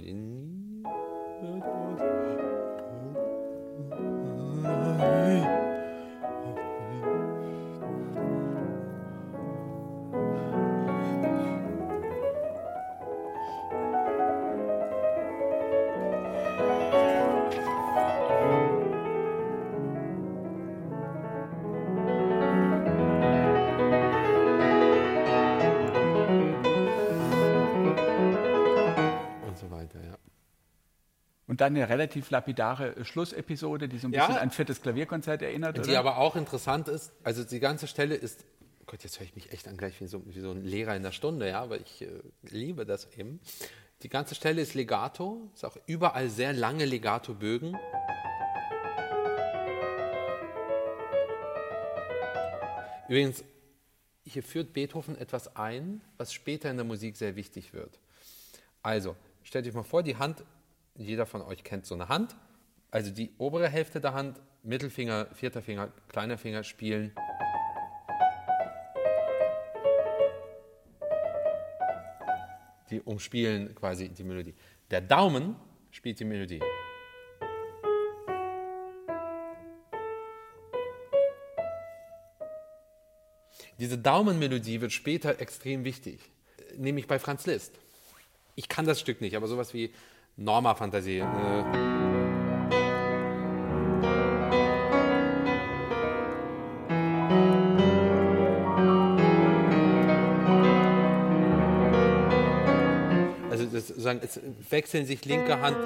Und 31.51 31.59
dann 31.59 31.75
eine 31.75 31.89
relativ 31.89 32.29
lapidare 32.29 32.95
äh, 32.95 33.03
Schlussepisode, 33.03 33.89
die 33.89 33.97
so 33.97 34.07
ein 34.07 34.13
Ja. 34.13 34.25
bisschen 34.25 34.41
an 34.41 34.51
viertes 34.51 34.81
Klavierkonzert 34.81 35.41
erinnert. 35.41 35.75
Die 35.75 35.81
oder? 35.81 35.99
aber 35.99 36.17
auch 36.17 36.37
interessant 36.37 36.87
ist, 36.87 37.11
also 37.25 37.43
die 37.43 37.59
ganze 37.59 37.87
Stelle 37.87 38.15
ist 38.15 38.45
Gott, 38.85 39.03
jetzt 39.03 39.19
höre 39.19 39.25
ich 39.25 39.35
mich 39.35 39.51
echt 39.51 39.67
an 39.67 39.75
gleich 39.75 39.99
wie 39.99 40.07
so, 40.07 40.25
wie 40.33 40.39
so 40.39 40.51
ein 40.51 40.63
Lehrer 40.63 40.95
in 40.95 41.03
der 41.03 41.11
Stunde, 41.11 41.49
ja, 41.49 41.61
aber 41.61 41.81
ich 41.81 42.03
äh, 42.03 42.07
liebe 42.43 42.85
das 42.85 43.05
eben. 43.17 43.41
Die 44.01 44.07
ganze 44.07 44.33
Stelle 44.33 44.61
ist 44.61 44.75
Legato, 44.75 45.51
ist 45.53 45.65
auch 45.65 45.75
überall 45.87 46.29
sehr 46.29 46.53
lange 46.53 46.85
Legato-Bögen. 46.85 47.77
Übrigens, 53.09 53.43
hier 54.23 54.41
führt 54.43 54.71
Beethoven 54.71 55.17
etwas 55.17 55.53
ein, 55.57 55.99
was 56.15 56.31
später 56.31 56.71
in 56.71 56.77
der 56.77 56.85
Musik 56.85 57.17
sehr 57.17 57.35
wichtig 57.35 57.73
wird. 57.73 57.99
Also, 58.81 59.17
stellt 59.43 59.67
euch 59.67 59.73
mal 59.73 59.83
vor, 59.83 60.01
die 60.01 60.15
Hand, 60.15 60.45
jeder 60.95 61.25
von 61.25 61.41
euch 61.41 61.63
kennt 61.63 61.85
so 61.85 61.95
eine 61.95 62.09
Hand, 62.09 62.35
also 62.89 63.11
die 63.11 63.31
obere 63.37 63.69
Hälfte 63.69 64.01
der 64.01 64.13
Hand, 64.13 64.39
Mittelfinger, 64.63 65.27
vierter 65.33 65.61
Finger, 65.61 65.91
kleiner 66.07 66.37
Finger 66.37 66.63
spielen. 66.63 67.13
Die 72.89 73.01
umspielen 73.01 73.73
quasi 73.73 74.09
die 74.09 74.23
Melodie. 74.23 74.53
Der 74.91 75.01
Daumen 75.01 75.55
spielt 75.91 76.19
die 76.19 76.25
Melodie. 76.25 76.61
Diese 83.79 83.97
Daumenmelodie 83.97 84.79
wird 84.79 84.91
später 84.91 85.39
extrem 85.39 85.83
wichtig, 85.83 86.19
nämlich 86.77 87.07
bei 87.07 87.17
Franz 87.17 87.47
Liszt. 87.47 87.73
Ich 88.53 88.69
kann 88.69 88.85
das 88.85 88.99
Stück 88.99 89.21
nicht, 89.21 89.35
aber 89.35 89.47
sowas 89.47 89.73
wie 89.73 89.91
Norma 90.37 90.75
Fantasie. 90.75 91.19
Äh 91.19 91.91
sozusagen, 103.71 104.21
es 104.23 104.39
wechseln 104.69 105.05
sich 105.05 105.23
linke 105.25 105.59
Hand, 105.59 105.77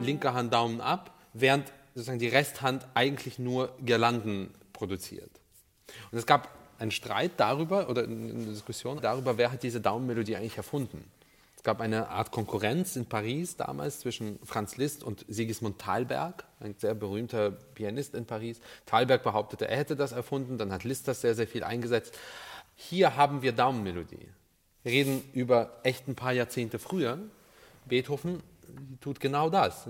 linke 0.00 0.32
Hand 0.32 0.52
Daumen 0.52 0.80
ab, 0.80 1.14
während 1.32 1.72
sozusagen 1.94 2.18
die 2.18 2.28
Resthand 2.28 2.86
eigentlich 2.94 3.38
nur 3.38 3.74
Girlanden 3.84 4.52
produziert. 4.72 5.30
Und 6.10 6.18
es 6.18 6.26
gab 6.26 6.48
einen 6.78 6.90
Streit 6.90 7.32
darüber 7.36 7.88
oder 7.88 8.04
eine 8.04 8.32
Diskussion 8.46 9.00
darüber, 9.00 9.38
wer 9.38 9.52
hat 9.52 9.62
diese 9.62 9.80
Daumenmelodie 9.80 10.36
eigentlich 10.36 10.56
erfunden. 10.56 11.04
Es 11.62 11.64
gab 11.64 11.80
eine 11.80 12.08
Art 12.08 12.32
Konkurrenz 12.32 12.96
in 12.96 13.06
Paris 13.06 13.56
damals 13.56 14.00
zwischen 14.00 14.40
Franz 14.42 14.78
Liszt 14.78 15.04
und 15.04 15.24
Sigismund 15.28 15.78
Thalberg, 15.80 16.42
ein 16.58 16.74
sehr 16.76 16.92
berühmter 16.92 17.52
Pianist 17.52 18.16
in 18.16 18.26
Paris. 18.26 18.60
Thalberg 18.84 19.22
behauptete, 19.22 19.68
er 19.68 19.76
hätte 19.76 19.94
das 19.94 20.10
erfunden, 20.10 20.58
dann 20.58 20.72
hat 20.72 20.82
Liszt 20.82 21.06
das 21.06 21.20
sehr, 21.20 21.36
sehr 21.36 21.46
viel 21.46 21.62
eingesetzt. 21.62 22.18
Hier 22.74 23.14
haben 23.14 23.42
wir 23.42 23.52
Daumenmelodie. 23.52 24.28
Wir 24.82 24.92
reden 24.92 25.22
über 25.34 25.78
echt 25.84 26.08
ein 26.08 26.16
paar 26.16 26.32
Jahrzehnte 26.32 26.80
früher. 26.80 27.16
Beethoven 27.84 28.42
tut 29.00 29.20
genau 29.20 29.48
das. 29.48 29.86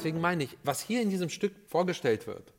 Deswegen 0.00 0.22
meine 0.22 0.44
ich, 0.44 0.56
was 0.64 0.80
hier 0.80 1.02
in 1.02 1.10
diesem 1.10 1.28
Stück 1.28 1.52
vorgestellt 1.66 2.26
wird, 2.26 2.54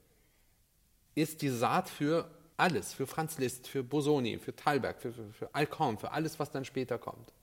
ist 1.15 1.41
die 1.41 1.49
Saat 1.49 1.89
für 1.89 2.29
alles, 2.55 2.93
für 2.93 3.07
Franz 3.07 3.39
Liszt, 3.39 3.67
für 3.67 3.83
Bosoni, 3.83 4.37
für 4.37 4.55
Thalberg, 4.55 5.01
für, 5.01 5.11
für, 5.11 5.33
für 5.33 5.55
Alcon, 5.55 5.97
für 5.97 6.11
alles, 6.11 6.39
was 6.39 6.51
dann 6.51 6.65
später 6.65 6.99
kommt. 6.99 7.33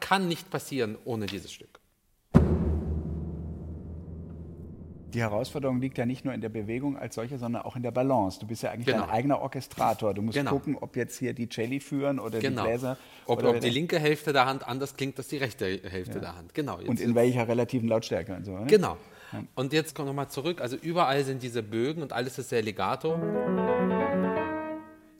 Kann 0.00 0.26
nicht 0.26 0.48
passieren 0.48 0.96
ohne 1.04 1.26
dieses 1.26 1.52
Stück. 1.52 1.82
die 5.12 5.20
Herausforderung 5.20 5.80
liegt 5.80 5.98
ja 5.98 6.06
nicht 6.06 6.24
nur 6.24 6.34
in 6.34 6.40
der 6.40 6.48
Bewegung 6.48 6.96
als 6.96 7.14
solche, 7.14 7.38
sondern 7.38 7.62
auch 7.62 7.76
in 7.76 7.82
der 7.82 7.90
Balance. 7.90 8.40
Du 8.40 8.46
bist 8.46 8.62
ja 8.62 8.70
eigentlich 8.70 8.86
genau. 8.86 9.00
dein 9.00 9.10
eigener 9.10 9.40
Orchestrator. 9.40 10.14
Du 10.14 10.22
musst 10.22 10.36
genau. 10.36 10.52
gucken, 10.52 10.76
ob 10.80 10.96
jetzt 10.96 11.18
hier 11.18 11.34
die 11.34 11.48
Celli 11.48 11.80
führen 11.80 12.18
oder 12.18 12.38
genau. 12.38 12.62
die 12.62 12.68
Bläser. 12.68 12.96
Ob, 13.26 13.42
ob 13.44 13.60
die 13.60 13.70
linke 13.70 13.98
Hälfte 13.98 14.32
der 14.32 14.46
Hand 14.46 14.66
anders 14.66 14.96
klingt 14.96 15.18
als 15.18 15.28
die 15.28 15.36
rechte 15.36 15.66
Hälfte 15.66 16.14
ja. 16.14 16.20
der 16.20 16.36
Hand. 16.36 16.54
Genau. 16.54 16.78
und 16.78 17.00
in 17.00 17.14
welcher 17.14 17.46
relativen 17.46 17.88
Lautstärke 17.88 18.34
und 18.34 18.44
so. 18.44 18.56
Ne? 18.56 18.66
Genau. 18.66 18.96
Und 19.54 19.72
jetzt 19.72 19.94
kommen 19.94 20.08
wir 20.08 20.12
nochmal 20.12 20.28
zurück. 20.28 20.60
Also 20.60 20.76
überall 20.76 21.24
sind 21.24 21.42
diese 21.42 21.62
Bögen 21.62 22.02
und 22.02 22.12
alles 22.12 22.38
ist 22.38 22.50
sehr 22.50 22.62
legato. 22.62 23.18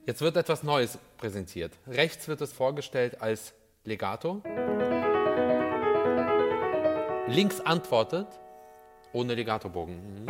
Jetzt 0.07 0.21
wird 0.21 0.37
etwas 0.37 0.62
Neues 0.62 0.99
präsentiert. 1.17 1.73
Rechts 1.86 2.28
wird 2.28 2.41
es 2.41 2.52
vorgestellt 2.52 3.23
als 3.23 3.54
Legato. 3.84 4.43
Links 7.28 7.60
antwortet 7.60 8.26
ohne 9.13 9.34
Legatobogen. 9.34 10.26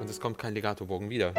Und 0.00 0.08
es 0.08 0.20
kommt 0.20 0.38
kein 0.38 0.54
Legatobogen 0.54 1.10
wieder. 1.10 1.32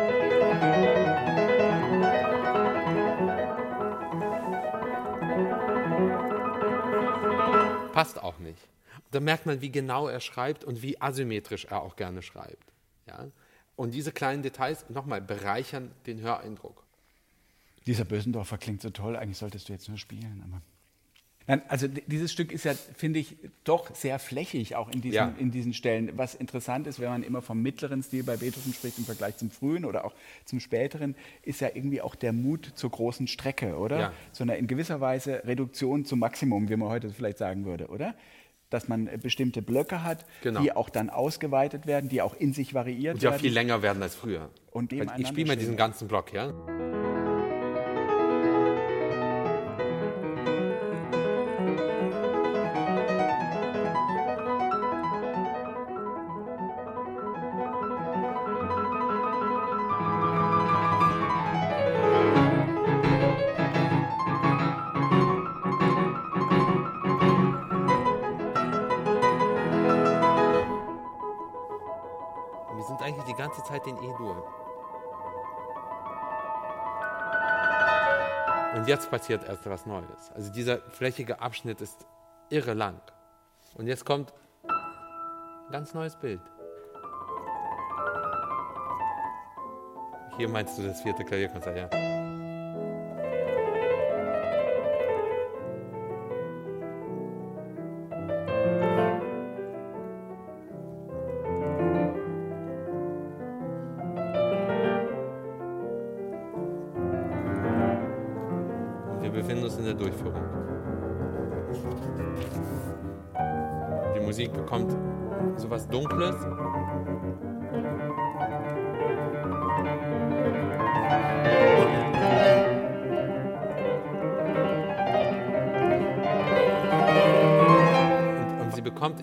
Passt 7.94 8.22
auch 8.22 8.38
nicht. 8.40 8.77
Da 9.12 9.20
merkt 9.20 9.46
man, 9.46 9.62
wie 9.62 9.72
genau 9.72 10.08
er 10.08 10.20
schreibt 10.20 10.64
und 10.64 10.82
wie 10.82 11.02
asymmetrisch 11.02 11.66
er 11.66 11.82
auch 11.82 11.96
gerne 11.96 12.22
schreibt. 12.22 12.74
Ja? 13.08 13.28
Und 13.76 13.94
diese 13.94 14.12
kleinen 14.12 14.44
Details, 14.44 14.90
nochmal, 14.90 15.22
bereichern 15.22 15.92
den 16.06 16.20
Höreindruck. 16.20 16.84
Dieser 17.86 18.06
Bösendorfer 18.06 18.58
klingt 18.58 18.82
so 18.82 18.90
toll, 18.90 19.16
eigentlich 19.16 19.38
solltest 19.38 19.70
du 19.70 19.74
jetzt 19.74 19.88
nur 19.88 19.98
spielen, 19.98 20.44
aber. 20.46 20.62
Also 21.70 21.88
dieses 21.88 22.34
Stück 22.34 22.52
ist 22.52 22.66
ja, 22.66 22.74
finde 22.74 23.20
ich, 23.20 23.38
doch 23.64 23.96
sehr 23.96 24.20
flächig 24.20 24.76
auch 24.76 24.90
in 24.90 25.00
diesen, 25.00 25.16
ja. 25.16 25.34
in 25.40 25.50
diesen 25.50 25.74
Stellen. 25.74 26.12
Was 26.18 26.36
interessant 26.36 26.88
ist, 26.88 27.00
wenn 27.00 27.08
man 27.08 27.24
immer 27.24 27.42
vom 27.42 27.62
mittleren 27.62 28.04
Stil 28.04 28.24
bei 28.24 28.36
Beethoven 28.36 28.74
spricht 28.74 28.98
im 28.98 29.06
Vergleich 29.06 29.38
zum 29.38 29.50
frühen 29.50 29.86
oder 29.86 30.04
auch 30.04 30.14
zum 30.44 30.60
späteren, 30.60 31.16
ist 31.44 31.62
ja 31.62 31.70
irgendwie 31.74 32.02
auch 32.02 32.16
der 32.16 32.34
Mut 32.34 32.74
zur 32.76 32.92
großen 32.92 33.28
Strecke, 33.28 33.78
oder? 33.78 33.98
Ja. 33.98 34.14
So 34.34 34.44
eine 34.44 34.58
in 34.58 34.68
gewisser 34.68 35.00
Weise 35.00 35.42
Reduktion 35.46 36.04
zum 36.04 36.20
Maximum, 36.20 36.68
wie 36.68 36.76
man 36.76 36.90
heute 36.90 37.12
vielleicht 37.12 37.38
sagen 37.38 37.64
würde, 37.64 37.88
oder? 37.88 38.14
Dass 38.70 38.88
man 38.88 39.10
bestimmte 39.22 39.62
Blöcke 39.62 40.04
hat, 40.04 40.26
genau. 40.42 40.62
die 40.62 40.74
auch 40.74 40.90
dann 40.90 41.10
ausgeweitet 41.10 41.88
werden, 41.88 42.10
die 42.10 42.22
auch 42.22 42.34
in 42.34 42.52
sich 42.52 42.74
variiert 42.74 43.14
Und 43.16 43.22
die 43.22 43.26
werden. 43.26 43.36
auch 43.36 43.40
viel 43.40 43.54
länger 43.54 43.82
werden 43.82 44.04
als 44.04 44.16
früher. 44.16 44.50
Und 44.72 44.92
ich 44.92 45.28
spiele 45.28 45.48
mal 45.48 45.58
diesen 45.58 45.78
ganzen 45.78 46.08
Block, 46.08 46.34
ja? 46.34 46.54
Jetzt 79.08 79.12
passiert 79.12 79.48
erst 79.48 79.66
was 79.70 79.86
Neues. 79.86 80.32
Also 80.36 80.52
dieser 80.52 80.80
flächige 80.92 81.40
Abschnitt 81.40 81.82
ist 81.82 82.06
irre 82.50 82.74
lang. 82.74 83.00
Und 83.76 83.88
jetzt 83.88 84.06
kommt 84.06 84.34
ein 84.68 85.72
ganz 85.72 85.94
neues 85.94 86.16
Bild. 86.16 86.42
Hier 90.38 90.50
meinst 90.50 90.78
du 90.78 90.84
das 90.84 91.02
vierte 91.02 91.24
Klavierkonzert, 91.24 91.78
ja? 91.78 92.17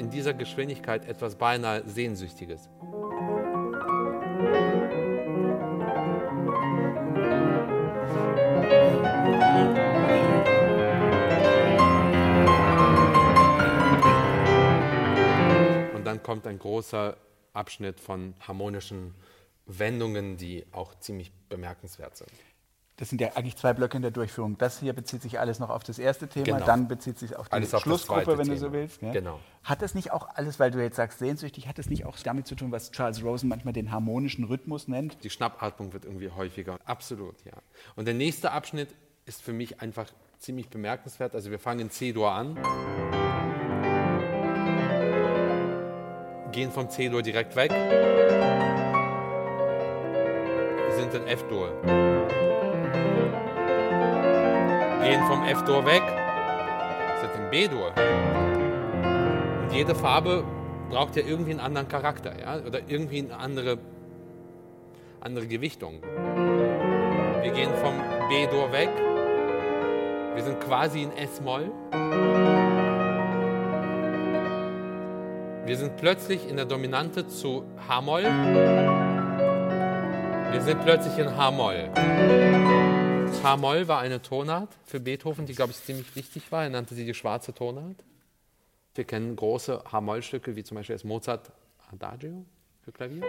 in 0.05 0.11
dieser 0.11 0.35
Geschwindigkeit 0.35 1.09
etwas 1.09 1.35
beinahe 1.35 1.83
Sehnsüchtiges. 1.89 2.69
Und 15.95 16.05
dann 16.05 16.23
kommt 16.23 16.47
ein 16.47 16.59
großer 16.59 17.17
Abschnitt 17.55 17.99
von 17.99 18.35
harmonischen 18.47 19.15
Wendungen, 19.65 20.37
die 20.37 20.67
auch 20.73 20.95
ziemlich 20.97 21.33
bemerkenswert 21.49 22.19
sind. 22.19 22.54
Das 22.97 23.09
sind 23.09 23.21
ja 23.21 23.33
eigentlich 23.35 23.57
zwei 23.57 23.73
Blöcke 23.73 23.97
in 23.97 24.03
der 24.03 24.13
Durchführung. 24.13 24.57
Das 24.57 24.79
hier 24.79 24.93
bezieht 24.93 25.21
sich 25.21 25.41
alles 25.41 25.59
noch 25.59 25.69
auf 25.71 25.83
das 25.83 25.99
erste 25.99 26.29
Thema, 26.29 26.45
Genau. 26.45 26.65
dann 26.65 26.87
bezieht 26.87 27.19
sich 27.19 27.35
auf 27.35 27.49
die 27.49 27.53
Alles 27.55 27.75
auf 27.75 27.83
Schlussgruppe, 27.83 28.23
zweite 28.25 28.39
wenn 28.39 28.47
du 28.47 28.55
Thema. 28.55 28.67
so 28.69 28.73
willst. 28.73 29.01
gell? 29.01 29.11
Genau. 29.13 29.41
Hat 29.65 29.83
das 29.83 29.97
nicht 29.97 30.13
auch 30.13 30.29
alles, 30.37 30.61
weil 30.61 30.71
du 30.71 30.81
jetzt 30.81 30.95
sagst 30.95 31.19
sehnsüchtig, 31.19 31.67
hat 31.67 31.77
das 31.79 31.87
nicht 31.91 32.07
auch 32.07 32.17
damit 32.23 32.47
zu 32.47 32.55
tun, 32.55 32.71
was 32.71 32.93
Charles 32.93 33.25
Rosen 33.25 33.49
manchmal 33.49 33.73
den 33.73 33.91
harmonischen 33.91 34.45
Rhythmus 34.45 34.87
nennt? 34.87 35.25
Die 35.25 35.31
Schnappatmung 35.31 35.93
wird 35.93 36.05
irgendwie 36.05 36.31
häufiger. 36.31 36.79
Absolut, 36.85 37.35
ja. 37.45 37.55
Und 37.97 38.05
der 38.05 38.15
nächste 38.15 38.53
Abschnitt 38.53 38.95
ist 39.27 39.43
für 39.43 39.53
mich 39.53 39.81
einfach 39.81 40.07
ziemlich 40.39 40.69
bemerkenswert. 40.69 41.35
Also 41.35 41.51
wir 41.51 41.59
fangen 41.59 41.81
in 41.81 41.91
C-Dur 41.91 42.31
an, 42.31 42.55
gehen 46.53 46.71
vom 46.71 46.89
C-Dur 46.89 47.23
direkt 47.23 47.57
weg, 47.57 47.73
sind 50.97 51.13
in 51.15 51.27
F-Dur. 51.27 51.73
Gehen 55.03 55.23
vom 55.27 55.45
F-Dur 55.45 55.85
weg, 55.85 56.03
sind 57.21 57.35
in 57.35 57.51
B-Dur. 57.51 57.93
Und 59.63 59.73
jede 59.73 59.95
Farbe 59.95 60.45
braucht 60.91 61.17
ja 61.17 61.23
irgendwie 61.23 61.51
einen 61.51 61.61
anderen 61.61 61.89
Charakter, 61.89 62.33
ja? 62.39 62.57
oder 62.67 62.81
irgendwie 62.89 63.19
eine 63.19 63.37
andere, 63.37 63.79
andere 65.21 65.47
Gewichtung. 65.47 66.03
Wir 67.43 67.53
gehen 67.53 67.71
vom 67.83 67.95
B-Dur 68.29 68.73
weg. 68.73 68.91
Wir 70.35 70.43
sind 70.43 70.61
quasi 70.61 71.03
in 71.03 71.13
S-Moll. 71.13 71.71
Wir 75.67 75.77
sind 75.77 75.97
plötzlich 75.97 76.49
in 76.49 76.57
der 76.57 76.67
Dominante 76.67 77.27
zu 77.27 77.65
H-Moll. 77.89 78.25
Wir 80.55 80.63
sind 80.63 80.85
plötzlich 80.85 81.19
in 81.19 81.37
H-Moll. 81.37 81.91
H-Moll 83.43 83.89
war 83.89 83.99
eine 83.99 84.23
Tonart 84.23 84.69
für 84.85 85.01
Beethoven, 85.01 85.47
die, 85.47 85.53
glaube 85.53 85.73
ich, 85.73 85.83
ziemlich 85.83 86.15
wichtig 86.15 86.53
war. 86.53 86.63
Er 86.63 86.71
nannte 86.71 86.95
sie 86.95 87.05
die 87.05 87.13
schwarze 87.13 87.53
Tonart. 87.53 87.97
Wir 88.95 89.03
kennen 89.03 89.35
große 89.35 89.83
H-Moll-Stücke, 89.91 90.55
wie 90.55 90.63
zum 90.63 90.77
Beispiel 90.77 90.95
das 90.95 91.03
Mozart 91.03 91.51
Adagio 91.91 92.47
für 92.85 92.93
Klavier. 92.93 93.25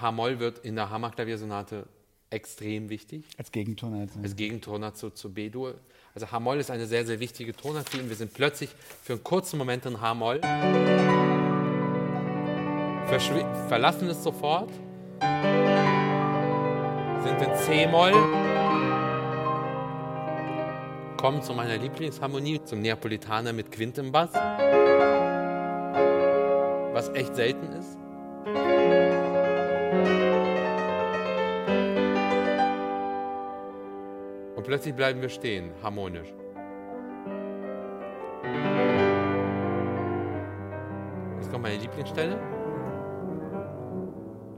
H-Moll 0.00 0.40
wird 0.40 0.58
in 0.58 0.74
der 0.74 0.90
Hammerklaviersonate 0.90 1.86
extrem 2.30 2.88
wichtig, 2.88 3.24
Als 3.38 3.52
Gegentonart. 3.52 4.10
als 4.22 4.36
Gegentonart 4.36 4.96
zu, 4.96 5.10
zu 5.10 5.32
B-Dur. 5.32 5.74
Also 6.14 6.30
H-Moll 6.30 6.58
ist 6.58 6.70
eine 6.70 6.86
sehr, 6.86 7.04
sehr 7.06 7.20
wichtige 7.20 7.54
Tonart 7.54 7.88
für 7.88 7.98
ihn. 7.98 8.08
Wir 8.08 8.16
sind 8.16 8.32
plötzlich 8.34 8.70
für 9.02 9.12
einen 9.14 9.22
kurzen 9.24 9.58
Moment 9.58 9.84
in 9.86 10.00
H-Moll, 10.00 10.40
verlassen 13.68 14.08
es 14.08 14.22
sofort, 14.22 14.70
sind 17.22 17.42
in 17.42 17.54
C-Moll, 17.54 18.12
kommen 21.16 21.42
zu 21.42 21.54
meiner 21.54 21.76
Lieblingsharmonie, 21.76 22.62
zum 22.64 22.80
Neapolitaner 22.80 23.52
mit 23.52 23.70
Quint 23.70 23.98
im 23.98 24.10
Bass, 24.12 24.32
was 26.92 27.08
echt 27.10 27.36
selten 27.36 27.72
ist. 27.72 27.98
Plötzlich 34.66 34.94
bleiben 34.94 35.22
wir 35.22 35.28
stehen, 35.28 35.70
harmonisch. 35.82 36.34
Jetzt 41.36 41.50
kommt 41.50 41.62
meine 41.62 41.76
Lieblingsstelle. 41.76 42.36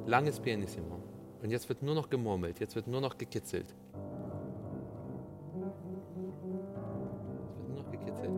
Langes 0.07 0.41
Pianissimo. 0.41 1.03
Und 1.43 1.51
jetzt 1.51 1.69
wird 1.69 1.83
nur 1.83 1.95
noch 1.95 2.09
gemurmelt, 2.09 2.59
jetzt 2.59 2.75
wird 2.75 2.87
nur 2.89 3.03
noch 3.03 3.19
gekitzelt. 3.19 3.67
Es 3.67 3.75
wird 7.59 7.69
nur 7.69 7.77
noch 7.77 7.91
gekitzelt. 7.91 8.31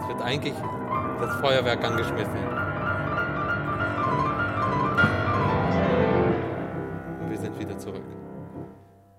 Es 0.00 0.08
wird 0.08 0.22
eigentlich 0.22 0.54
das 1.20 1.40
Feuerwerk 1.40 1.84
angeschmissen. 1.84 2.57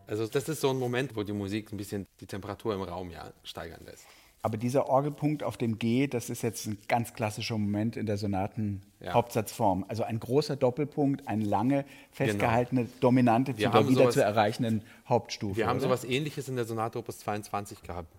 Also 0.10 0.26
das 0.26 0.50
ist 0.50 0.62
so 0.62 0.72
ein 0.72 0.80
Moment, 0.80 1.16
wo 1.16 1.22
die 1.22 1.34
Musik 1.34 1.72
ein 1.72 1.78
bisschen 1.78 2.08
die 2.20 2.26
Temperatur 2.26 2.74
im 2.74 2.82
Raum 2.82 3.12
ja 3.12 3.32
steigern 3.44 3.82
lässt. 3.86 4.06
Aber 4.42 4.58
dieser 4.58 4.88
Orgelpunkt 4.90 5.44
auf 5.44 5.58
dem 5.58 5.78
G, 5.78 6.08
das 6.08 6.30
ist 6.32 6.42
jetzt 6.42 6.66
ein 6.66 6.80
ganz 6.88 7.14
klassischer 7.14 7.58
Moment 7.58 7.96
in 7.96 8.08
der 8.08 8.16
Ja. 8.16 8.20
Sonaten-Hauptsatzform. 8.20 9.86
Also 9.88 10.04
ein 10.04 10.20
großer 10.20 10.56
Doppelpunkt, 10.56 11.28
eine 11.28 11.44
lange 11.44 11.86
festgehaltene 12.12 12.88
Dominante 13.02 13.54
zu 13.54 13.60
der 13.60 13.74
haben 13.74 13.90
wieder 13.90 14.10
zu 14.10 14.24
erreichenden 14.24 14.82
Hauptstufe. 15.08 15.58
Wir 15.58 15.68
haben 15.68 15.78
oder? 15.78 15.88
sowas 15.88 16.06
ähnliches 16.06 16.48
in 16.48 16.56
der 16.56 16.66
Sonate 16.66 16.98
Opus 16.98 17.20
22 17.20 17.84
gehabt. 17.84 18.12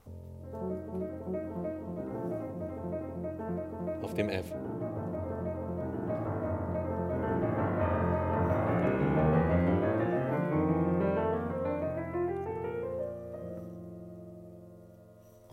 Auf 4.03 4.15
dem 4.15 4.29
F. 4.29 4.53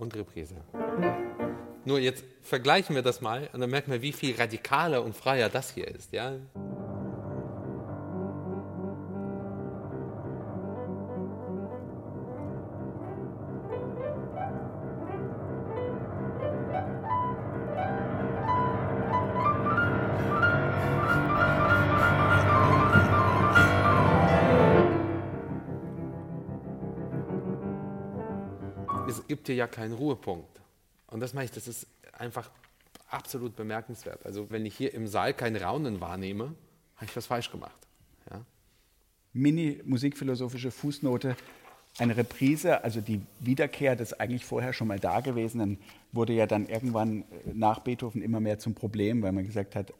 Und. 0.09 0.61
Nur 1.85 1.99
jetzt 1.99 2.25
vergleichen 2.41 2.95
wir 2.95 3.01
das 3.01 3.21
mal 3.21 3.49
und 3.53 3.61
dann 3.61 3.69
merken 3.69 3.91
wir, 3.91 4.01
wie 4.01 4.11
viel 4.11 4.35
radikaler 4.35 5.03
und 5.03 5.15
freier 5.15 5.49
das 5.49 5.71
hier 5.71 5.87
ist. 5.87 6.11
Ja? 6.11 6.33
Ja 29.57 29.67
keinen 29.67 29.93
Ruhepunkt. 29.93 30.61
Und 31.07 31.19
das 31.19 31.33
meine 31.33 31.45
ich, 31.45 31.51
das 31.51 31.67
ist 31.67 31.87
einfach 32.13 32.49
absolut 33.09 33.55
bemerkenswert. 33.55 34.25
Also 34.25 34.49
wenn 34.49 34.65
ich 34.65 34.75
hier 34.75 34.93
im 34.93 35.07
Saal 35.07 35.33
kein 35.33 35.55
Raunen 35.55 36.01
wahrnehme, 36.01 36.55
habe 36.95 37.05
ich 37.05 37.15
was 37.15 37.25
falsch 37.25 37.51
gemacht. 37.51 37.77
Ja? 38.29 38.43
Mini-musikphilosophische 39.33 40.71
Fußnote. 40.71 41.35
Eine 41.99 42.15
Reprise, 42.15 42.83
also 42.83 43.01
die 43.01 43.21
Wiederkehr 43.39 43.95
des 43.95 44.13
eigentlich 44.13 44.45
vorher 44.45 44.73
schon 44.73 44.87
mal 44.87 44.99
Dagewesenen, 44.99 45.79
wurde 46.11 46.33
ja 46.33 46.45
dann 46.45 46.67
irgendwann 46.67 47.21
äh, 47.21 47.53
nach 47.53 47.79
Beethoven 47.79 48.21
immer 48.21 48.39
mehr 48.39 48.59
zum 48.59 48.75
Problem, 48.75 49.23
weil 49.23 49.31
man 49.31 49.45
gesagt 49.45 49.75
hat, 49.75 49.93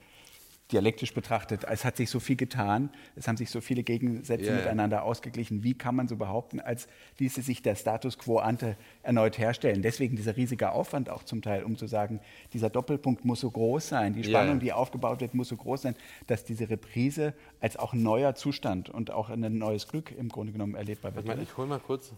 dialektisch 0.71 1.13
betrachtet, 1.13 1.63
es 1.63 1.86
hat 1.86 1.95
sich 1.95 2.10
so 2.10 2.19
viel 2.19 2.36
getan, 2.36 2.89
es 3.15 3.27
haben 3.27 3.38
sich 3.38 3.49
so 3.49 3.62
viele 3.62 3.84
Gegensätze 3.84 4.47
ja. 4.47 4.56
miteinander 4.56 5.03
ausgeglichen. 5.03 5.63
Wie 5.63 5.73
kann 5.73 5.95
man 5.95 6.08
so 6.08 6.17
behaupten, 6.17 6.60
als 6.60 6.88
ließe 7.19 7.41
sich 7.41 7.62
der 7.62 7.75
Status 7.75 8.17
quo 8.17 8.39
ante 8.39 8.75
erneut 9.01 9.38
herstellen? 9.38 9.82
Deswegen 9.82 10.17
dieser 10.17 10.36
riesige 10.36 10.71
Aufwand 10.71 11.10
auch 11.10 11.23
zum 11.23 11.41
Teil, 11.41 11.63
um 11.63 11.77
zu 11.77 11.88
sagen, 11.88 12.19
dieser 12.53 12.69
Doppelpunkt 12.69 13.23
muss 13.23 13.39
so 13.39 13.49
groß 13.49 13.88
sein, 13.88 14.13
die 14.13 14.25
Spannung, 14.25 14.56
ja. 14.56 14.60
die 14.60 14.73
aufgebaut 14.73 15.21
wird, 15.21 15.34
muss 15.34 15.47
so 15.49 15.56
groß 15.56 15.84
sein, 15.84 15.95
dass 16.27 16.43
diese 16.43 16.69
Reprise 16.69 17.34
als 17.62 17.77
auch 17.77 17.93
ein 17.93 18.03
neuer 18.03 18.36
Zustand 18.36 18.89
und 18.89 19.12
auch 19.12 19.30
ein 19.30 19.58
neues 19.58 19.88
Glück 19.88 20.12
im 20.12 20.27
Grunde 20.27 20.51
genommen 20.51 20.75
erlebbar 20.75 21.15
wird. 21.15 21.25
Mal, 21.25 21.34
oder? 21.34 21.43
ich 21.43 21.56
hole 21.56 21.67
mal 21.67 21.80
kurz. 21.80 22.12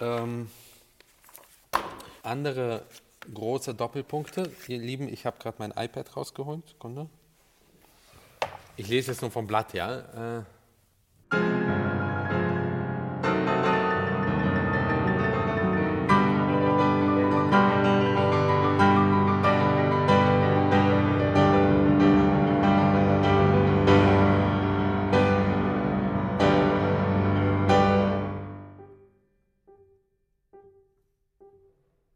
Ähm, 0.00 0.48
andere 2.22 2.82
große 3.34 3.74
Doppelpunkte. 3.74 4.50
Ihr 4.68 4.78
Lieben, 4.78 5.08
ich 5.08 5.26
habe 5.26 5.36
gerade 5.38 5.56
mein 5.58 5.72
iPad 5.72 6.16
rausgeholt. 6.16 6.66
Sekunde. 6.66 7.08
Ich 8.80 8.88
lese 8.88 9.10
jetzt 9.10 9.20
nur 9.20 9.30
vom 9.30 9.46
Blatt, 9.46 9.74
ja. 9.74 10.38
Äh, 10.38 10.42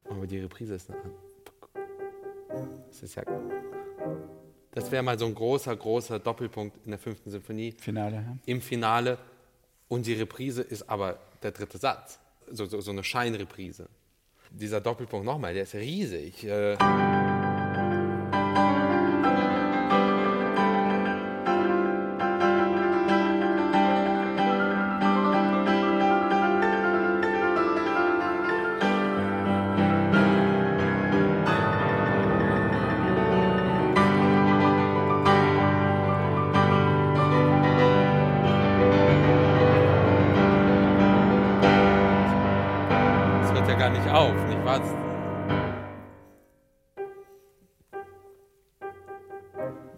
Aber 0.09 0.27
die 0.27 0.39
Reprise 0.39 0.77
ist 0.77 0.91
eine. 0.91 1.03
Das 2.89 3.03
ist 3.03 3.17
ja. 3.17 3.23
Das 4.75 4.91
wäre 4.91 5.05
mal 5.05 5.17
so 5.17 5.27
ein 5.27 5.35
großer, 5.35 5.75
großer 5.77 6.19
Doppelpunkt 6.19 6.77
in 6.85 6.91
der 6.91 6.99
fünften 6.99 7.31
Sinfonie. 7.31 7.77
Finale. 7.79 8.17
Ja. 8.17 8.37
Im 8.47 8.61
Finale. 8.61 9.19
Und 9.87 10.05
die 10.05 10.15
Reprise 10.15 10.63
ist 10.63 10.89
aber 10.91 11.21
der 11.43 11.53
dritte 11.53 11.79
Satz. 11.79 12.19
So, 12.51 12.67
so, 12.67 12.81
so 12.81 12.91
eine 12.91 13.05
Scheinreprise. 13.05 13.89
Dieser 14.51 14.81
Doppelpunkt 14.81 15.25
nochmal, 15.25 15.55
der 15.55 15.63
ist 15.63 15.75
riesig. 15.75 16.45
Äh 16.45 16.77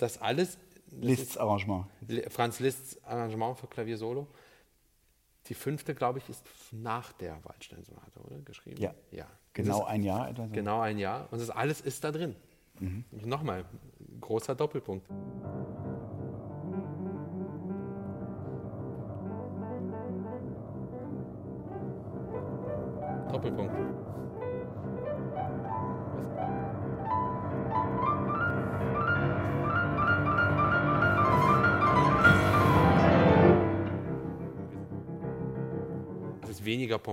das 0.03 0.21
alles. 0.21 0.59
Liszt's 1.01 1.37
Arrangement. 1.37 1.87
Franz 2.29 2.61
Liszt's 2.61 3.03
Arrangement 3.05 3.59
für 3.59 3.67
Klavier 3.67 3.99
Solo. 3.99 4.27
Die 5.49 5.55
fünfte, 5.55 5.95
glaube 5.95 6.19
ich, 6.19 6.29
ist 6.29 6.45
nach 6.73 7.13
der 7.13 7.45
Waldstein-Sonate, 7.45 8.21
oder? 8.21 8.39
Geschrieben? 8.41 8.81
Ja. 8.81 8.95
ja. 9.11 9.27
Genau 9.53 9.85
ein 9.85 10.03
Jahr 10.03 10.29
etwa 10.29 10.47
so. 10.47 10.53
Genau 10.53 10.81
ein 10.81 10.99
Jahr. 10.99 11.29
Und 11.31 11.41
das 11.41 11.51
alles 11.51 11.81
ist 11.81 12.03
da 12.05 12.11
drin. 12.11 12.35
Mhm. 12.81 13.05
Nochmal, 13.11 13.65
großer. 14.21 14.55
Doppelpunkt. 14.55 15.07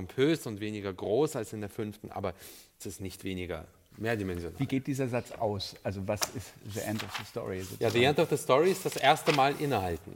Pompös 0.03 0.45
und 0.47 0.59
weniger 0.59 0.93
groß 0.93 1.35
als 1.35 1.53
in 1.53 1.61
der 1.61 1.69
fünften, 1.69 2.11
aber 2.11 2.33
es 2.79 2.85
ist 2.85 3.01
nicht 3.01 3.23
weniger 3.23 3.65
mehrdimensional. 3.97 4.59
Wie 4.59 4.65
geht 4.65 4.87
dieser 4.87 5.07
Satz 5.07 5.31
aus? 5.31 5.75
Also 5.83 6.07
was 6.07 6.21
ist 6.35 6.53
the 6.73 6.81
end 6.81 7.03
of 7.03 7.15
the 7.17 7.25
story? 7.25 7.61
Sozusagen? 7.61 7.83
Ja, 7.83 7.89
the 7.89 8.03
end 8.03 8.19
of 8.19 8.29
the 8.29 8.37
story 8.37 8.71
ist 8.71 8.85
das 8.85 8.95
erste 8.97 9.31
Mal 9.33 9.55
innehalten. 9.59 10.13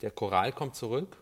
Der 0.00 0.10
Choral 0.10 0.52
kommt 0.52 0.74
zurück. 0.74 1.16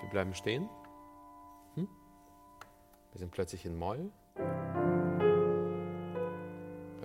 Wir 0.00 0.10
bleiben 0.10 0.34
stehen. 0.34 0.68
Hm? 1.74 1.88
Wir 3.12 3.18
sind 3.18 3.30
plötzlich 3.30 3.64
in 3.64 3.78
Moll 3.78 4.10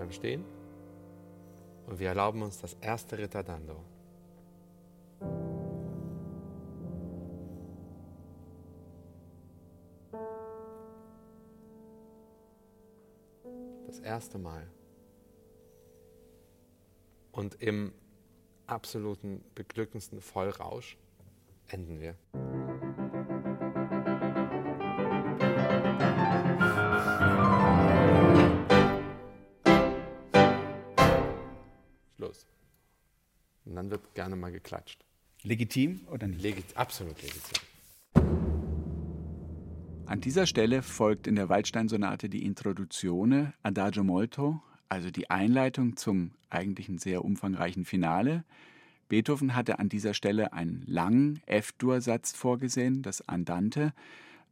bleiben 0.08 0.12
stehen 0.12 0.46
und 1.88 2.00
wir 2.00 2.10
erlauben 2.10 2.42
uns 2.42 2.60
das 2.60 2.76
erste 2.82 3.18
Ritardando. 3.18 3.84
Das 13.88 14.00
erste 14.00 14.38
Mal. 14.38 14.68
Und 17.32 17.62
im 17.62 17.94
absoluten 18.66 19.44
beglückendsten 19.56 20.22
Vollrausch 20.22 20.98
enden 21.68 22.02
wir. 22.02 22.16
Dann 33.88 33.92
wird 33.92 34.14
gerne 34.16 34.36
mal 34.36 34.52
geklatscht. 34.52 35.00
Legitim 35.44 36.02
oder 36.12 36.28
nicht? 36.28 36.42
Legit 36.42 36.66
absolut 36.76 37.22
legitim. 37.22 37.64
An 40.06 40.22
dieser 40.22 40.46
Stelle 40.46 40.82
folgt 40.82 41.28
in 41.28 41.36
der 41.36 41.50
Waldstein-Sonate 41.50 42.30
die 42.30 42.46
Introduzione 42.46 43.54
Adagio 43.64 44.04
molto, 44.04 44.62
also 44.90 45.12
die 45.12 45.30
Einleitung 45.30 45.98
zum 45.98 46.32
eigentlichen 46.50 46.98
sehr 46.98 47.26
umfangreichen 47.26 47.86
Finale. 47.86 48.44
Beethoven 49.10 49.56
hatte 49.56 49.80
an 49.80 49.90
dieser 49.90 50.14
Stelle 50.14 50.54
einen 50.54 50.84
langen 50.86 51.42
F-Dur-Satz 51.46 52.34
vorgesehen, 52.34 53.02
das 53.02 53.28
Andante. 53.28 53.94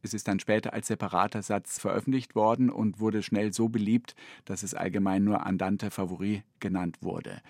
Es 0.02 0.14
ist 0.14 0.28
dann 0.28 0.40
später 0.40 0.74
als 0.74 0.88
separater 0.88 1.42
Satz 1.42 1.80
veröffentlicht 1.80 2.36
worden 2.36 2.70
und 2.70 3.00
wurde 3.00 3.24
schnell 3.24 3.54
so 3.54 3.70
beliebt, 3.70 4.16
dass 4.46 4.64
es 4.64 4.74
allgemein 4.74 5.24
nur 5.24 5.46
Andante 5.46 5.90
Favori 5.90 6.44
genannt 6.60 6.98
wurde. 7.02 7.42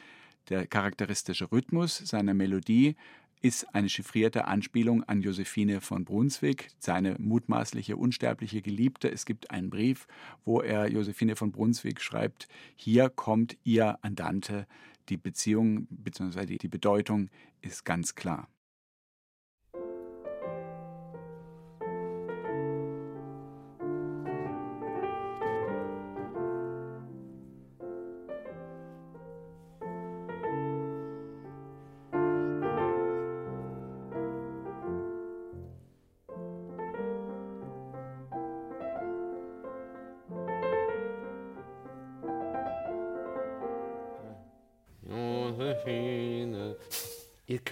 Der 0.49 0.67
charakteristische 0.67 1.51
Rhythmus 1.51 1.97
seiner 1.97 2.34
Melodie 2.34 2.95
ist 3.41 3.75
eine 3.75 3.89
chiffrierte 3.89 4.45
Anspielung 4.45 5.03
an 5.03 5.21
Josephine 5.21 5.81
von 5.81 6.05
Brunswick, 6.05 6.69
seine 6.79 7.15
mutmaßliche 7.19 7.97
unsterbliche 7.97 8.62
Geliebte. 8.62 9.12
Es 9.12 9.25
gibt 9.25 9.51
einen 9.51 9.69
Brief, 9.69 10.08
wo 10.43 10.62
er 10.62 10.88
Josephine 10.88 11.36
von 11.36 11.51
Brunswick 11.51 12.01
schreibt, 12.01 12.47
hier 12.75 13.10
kommt 13.10 13.58
ihr 13.63 13.99
Andante. 14.03 14.67
Die 15.10 15.17
Beziehung 15.17 15.88
bzw. 15.89 16.58
die 16.58 16.67
Bedeutung 16.67 17.29
ist 17.62 17.86
ganz 17.86 18.15
klar. 18.15 18.47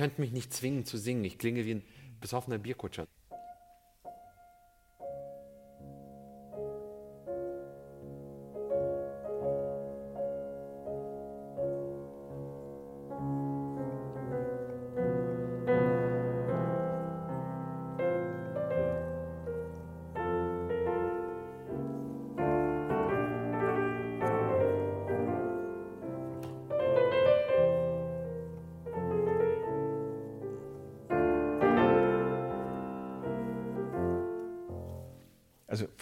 Könnt 0.04 0.20
mich 0.20 0.34
nicht 0.34 0.54
zwingen 0.54 0.84
zu 0.84 0.98
singen. 0.98 1.24
Ich 1.24 1.38
klinge 1.38 1.64
wie 1.64 1.76
ein 1.76 1.84
besoffener 2.20 2.58
Bierkutscher. 2.58 3.08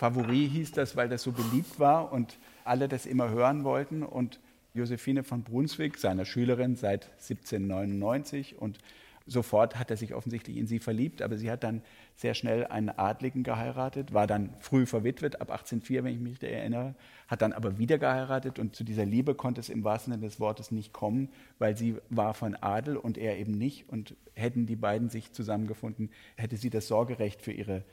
Favori 0.01 0.49
hieß 0.49 0.71
das, 0.71 0.95
weil 0.95 1.09
das 1.09 1.21
so 1.21 1.31
beliebt 1.31 1.79
war 1.79 2.11
und 2.11 2.39
alle 2.63 2.87
das 2.87 3.05
immer 3.05 3.29
hören 3.29 3.63
wollten. 3.63 4.01
Und 4.01 4.39
Josephine 4.73 5.23
von 5.23 5.43
Brunswick, 5.43 5.99
seiner 5.99 6.25
Schülerin 6.25 6.75
seit 6.75 7.11
1799 7.19 8.57
und 8.57 8.79
sofort 9.27 9.77
hat 9.77 9.91
er 9.91 9.97
sich 9.97 10.15
offensichtlich 10.15 10.57
in 10.57 10.65
sie 10.65 10.79
verliebt, 10.79 11.21
aber 11.21 11.37
sie 11.37 11.51
hat 11.51 11.63
dann 11.63 11.83
sehr 12.15 12.33
schnell 12.33 12.65
einen 12.65 12.89
Adligen 12.89 13.43
geheiratet, 13.43 14.11
war 14.11 14.25
dann 14.25 14.55
früh 14.59 14.87
verwitwet, 14.87 15.35
ab 15.35 15.51
1804, 15.51 16.03
wenn 16.03 16.15
ich 16.15 16.19
mich 16.19 16.41
erinnere, 16.41 16.95
hat 17.27 17.43
dann 17.43 17.53
aber 17.53 17.77
wieder 17.77 17.99
geheiratet 17.99 18.57
und 18.57 18.75
zu 18.75 18.83
dieser 18.83 19.05
Liebe 19.05 19.35
konnte 19.35 19.61
es 19.61 19.69
im 19.69 19.83
wahrsten 19.83 20.13
Sinne 20.13 20.25
des 20.25 20.39
Wortes 20.39 20.71
nicht 20.71 20.93
kommen, 20.93 21.29
weil 21.59 21.77
sie 21.77 21.97
war 22.09 22.33
von 22.33 22.55
Adel 22.55 22.97
und 22.97 23.19
er 23.19 23.37
eben 23.37 23.51
nicht 23.51 23.87
und 23.87 24.15
hätten 24.33 24.65
die 24.65 24.75
beiden 24.75 25.09
sich 25.09 25.31
zusammengefunden, 25.31 26.09
hätte 26.37 26.57
sie 26.57 26.71
das 26.71 26.87
Sorgerecht 26.87 27.43
für 27.43 27.51
ihre 27.51 27.83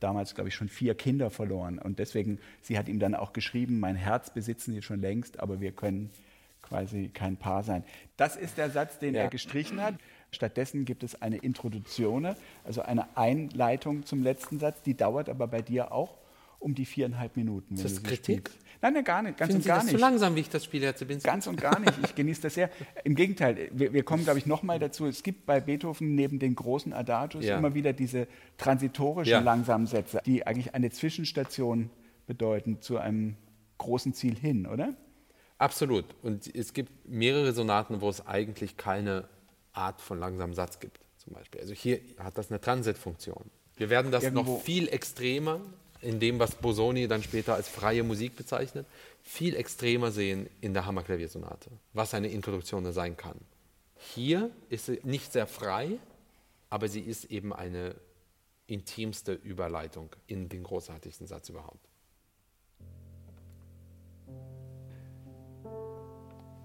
damals, 0.00 0.34
glaube 0.34 0.48
ich, 0.48 0.54
schon 0.54 0.68
vier 0.68 0.94
Kinder 0.94 1.30
verloren. 1.30 1.78
Und 1.78 1.98
deswegen, 1.98 2.38
sie 2.62 2.78
hat 2.78 2.88
ihm 2.88 2.98
dann 2.98 3.14
auch 3.14 3.32
geschrieben, 3.32 3.80
mein 3.80 3.96
Herz 3.96 4.30
besitzen 4.30 4.72
Sie 4.72 4.82
schon 4.82 5.00
längst, 5.00 5.40
aber 5.40 5.60
wir 5.60 5.72
können 5.72 6.10
quasi 6.62 7.10
kein 7.12 7.36
Paar 7.36 7.62
sein. 7.62 7.84
Das 8.16 8.36
ist 8.36 8.58
der 8.58 8.70
Satz, 8.70 8.98
den 8.98 9.14
ja. 9.14 9.22
er 9.22 9.28
gestrichen 9.28 9.80
hat. 9.80 9.94
Stattdessen 10.32 10.84
gibt 10.84 11.02
es 11.02 11.22
eine 11.22 11.38
Introduktion, 11.38 12.34
also 12.64 12.82
eine 12.82 13.16
Einleitung 13.16 14.04
zum 14.04 14.22
letzten 14.22 14.58
Satz, 14.58 14.82
die 14.82 14.94
dauert 14.94 15.28
aber 15.28 15.46
bei 15.46 15.62
dir 15.62 15.92
auch 15.92 16.18
um 16.58 16.74
die 16.74 16.84
viereinhalb 16.84 17.36
Minuten. 17.36 17.74
Ist 17.74 17.84
das 17.84 18.02
Kritik? 18.02 18.48
Spielst. 18.48 18.65
Nein, 18.86 18.94
nein, 18.94 19.04
gar 19.04 19.22
nicht. 19.22 19.36
Ganz 19.36 19.48
Finden 19.48 19.56
und 19.58 19.62
Sie 19.64 19.68
gar 19.68 19.76
das 19.78 19.84
nicht. 19.86 19.94
zu 19.96 20.00
langsam, 20.00 20.36
wie 20.36 20.40
ich 20.40 20.48
das 20.48 20.64
spiele, 20.64 20.86
Herr 20.86 20.94
Zibinski? 20.94 21.26
Ganz 21.28 21.48
und 21.48 21.60
gar 21.60 21.80
nicht. 21.80 21.92
Ich 22.04 22.14
genieße 22.14 22.42
das 22.42 22.54
sehr. 22.54 22.70
Im 23.02 23.16
Gegenteil, 23.16 23.68
wir, 23.72 23.92
wir 23.92 24.04
kommen, 24.04 24.22
glaube 24.22 24.38
ich, 24.38 24.46
nochmal 24.46 24.78
dazu. 24.78 25.06
Es 25.06 25.24
gibt 25.24 25.44
bei 25.44 25.58
Beethoven 25.58 26.14
neben 26.14 26.38
den 26.38 26.54
großen 26.54 26.92
Adagios 26.92 27.44
Ja. 27.44 27.58
immer 27.58 27.74
wieder 27.74 27.92
diese 27.92 28.28
transitorischen 28.58 29.32
Ja. 29.32 29.40
langsamen 29.40 29.88
Sätze, 29.88 30.20
die 30.24 30.46
eigentlich 30.46 30.74
eine 30.76 30.90
Zwischenstation 30.90 31.90
bedeuten 32.28 32.80
zu 32.80 32.98
einem 32.98 33.34
großen 33.78 34.14
Ziel 34.14 34.36
hin, 34.36 34.66
oder? 34.68 34.94
Absolut. 35.58 36.04
Und 36.22 36.54
es 36.54 36.72
gibt 36.72 37.08
mehrere 37.08 37.52
Sonaten, 37.52 38.00
wo 38.00 38.08
es 38.08 38.24
eigentlich 38.24 38.76
keine 38.76 39.24
Art 39.72 40.00
von 40.00 40.20
langsamen 40.20 40.54
Satz 40.54 40.78
gibt, 40.78 41.00
zum 41.16 41.32
Beispiel. 41.32 41.60
Also 41.60 41.74
hier 41.74 41.98
hat 42.18 42.38
das 42.38 42.50
eine 42.50 42.60
Transitfunktion. 42.60 43.50
Wir 43.76 43.90
werden 43.90 44.12
das 44.12 44.22
Irgendwo- 44.22 44.54
noch 44.54 44.60
viel 44.62 44.88
extremer 44.88 45.60
in 46.00 46.20
dem, 46.20 46.38
was 46.38 46.54
Bosoni 46.54 47.08
dann 47.08 47.22
später 47.22 47.54
als 47.54 47.68
freie 47.68 48.02
Musik 48.02 48.36
bezeichnet, 48.36 48.86
viel 49.22 49.56
extremer 49.56 50.10
sehen 50.10 50.48
in 50.60 50.74
der 50.74 50.86
Hammerklaviersonate, 50.86 51.70
was 51.92 52.14
eine 52.14 52.28
Introduktion 52.28 52.90
sein 52.92 53.16
kann. 53.16 53.38
Hier 53.96 54.50
ist 54.68 54.86
sie 54.86 55.00
nicht 55.02 55.32
sehr 55.32 55.46
frei, 55.46 55.98
aber 56.70 56.88
sie 56.88 57.00
ist 57.00 57.24
eben 57.26 57.52
eine 57.52 57.94
intimste 58.66 59.32
Überleitung 59.32 60.10
in 60.26 60.48
den 60.48 60.62
großartigsten 60.62 61.26
Satz 61.26 61.48
überhaupt. 61.48 61.88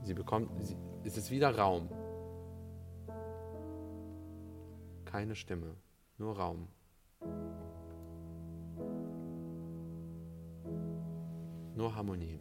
Sie 0.04 0.13
bekommt, 0.13 0.50
sie, 0.63 0.76
es 1.04 1.15
ist 1.15 1.30
wieder 1.30 1.56
Raum. 1.56 1.89
Keine 5.06 5.36
Stimme, 5.36 5.76
nur 6.17 6.38
Raum. 6.38 6.67
Nur 11.76 11.96
Harmonie. 11.96 12.40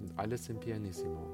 Und 0.00 0.12
alles 0.16 0.48
im 0.48 0.60
Pianissimo. 0.60 1.26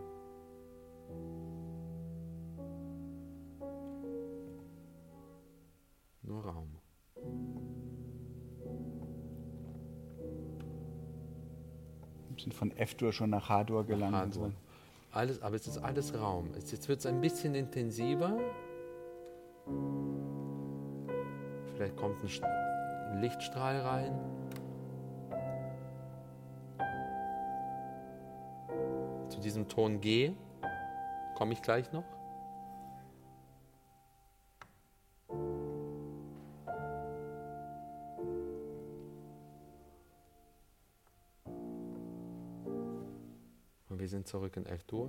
Nur 6.22 6.44
Raum. 6.44 6.78
Wir 12.28 12.42
sind 12.42 12.54
von 12.54 12.70
F-Dur 12.76 13.12
schon 13.12 13.30
nach 13.30 13.48
H-Dur 13.48 13.84
gelandet. 13.84 14.36
H-Dur. 14.36 14.52
Alles, 15.12 15.42
aber 15.42 15.56
es 15.56 15.66
ist 15.66 15.78
alles 15.78 16.14
Raum. 16.14 16.50
Jetzt 16.54 16.88
wird 16.88 17.00
es 17.00 17.06
ein 17.06 17.20
bisschen 17.20 17.54
intensiver. 17.54 18.38
Vielleicht 21.74 21.96
kommt 21.96 22.22
ein 22.22 22.28
St- 23.10 23.12
ein 23.12 23.20
Lichtstrahl 23.20 23.80
rein. 23.80 24.18
Zu 29.28 29.40
diesem 29.40 29.68
Ton 29.68 30.00
G 30.00 30.32
komme 31.36 31.52
ich 31.52 31.62
gleich 31.62 31.92
noch. 31.92 32.04
Und 43.88 43.98
wir 43.98 44.08
sind 44.08 44.28
zurück 44.28 44.56
in 44.56 44.66
F-Dur. 44.66 45.08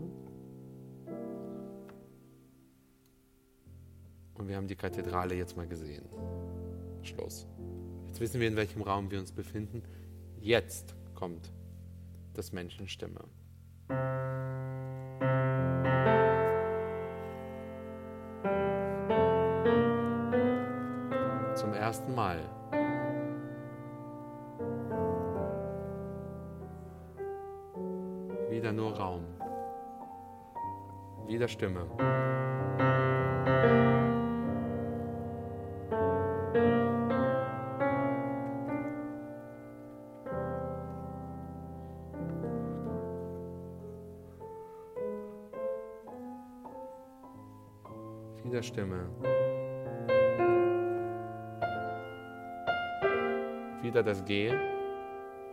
Und 4.36 4.48
wir 4.48 4.56
haben 4.56 4.68
die 4.68 4.76
Kathedrale 4.76 5.36
jetzt 5.36 5.56
mal 5.56 5.68
gesehen. 5.68 6.06
Schluss. 7.04 7.48
Jetzt 8.12 8.20
wissen 8.20 8.42
wir, 8.42 8.50
in 8.50 8.58
welchem 8.58 8.82
Raum 8.82 9.10
wir 9.10 9.20
uns 9.20 9.32
befinden. 9.32 9.84
Jetzt 10.42 10.94
kommt 11.16 11.50
das 12.34 12.52
Menschenstimme. 12.52 13.22
Zum 21.56 21.72
ersten 21.72 22.14
Mal. 22.14 22.42
Wieder 28.50 28.74
nur 28.74 28.94
Raum. 28.98 29.24
Wieder 31.28 31.48
Stimme. 31.48 31.88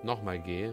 Nochmal 0.08 0.40
G. 0.40 0.72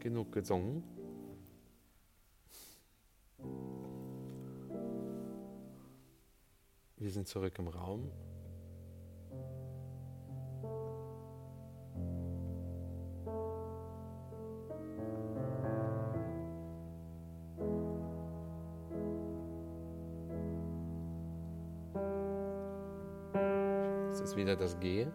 Genug 0.00 0.32
gesungen. 0.32 0.84
Wir 6.98 7.10
sind 7.10 7.26
zurück 7.26 7.58
im 7.58 7.68
Raum. 7.68 8.10
Wieder 24.50 24.56
das 24.56 24.78
G. 24.80 25.06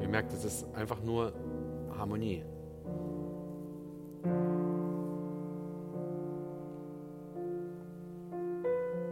Ihr 0.00 0.08
merkt, 0.08 0.32
es 0.32 0.44
ist 0.44 0.66
einfach 0.74 1.02
nur 1.02 1.32
Harmonie. 1.98 2.44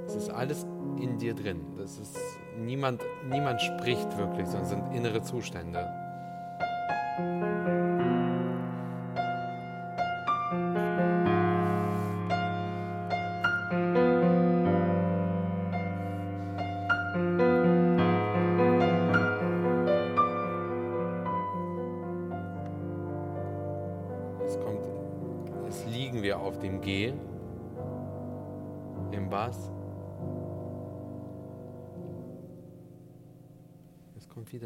Es 0.07 0.17
ist 0.17 0.31
alles 0.31 0.67
in 0.99 1.19
dir 1.19 1.35
drin. 1.35 1.61
Das 1.77 1.99
ist, 1.99 2.19
niemand, 2.59 3.03
niemand 3.29 3.61
spricht 3.61 4.17
wirklich, 4.17 4.47
sondern 4.47 4.67
sind 4.67 4.95
innere 4.95 5.23
Zustände. 5.23 6.02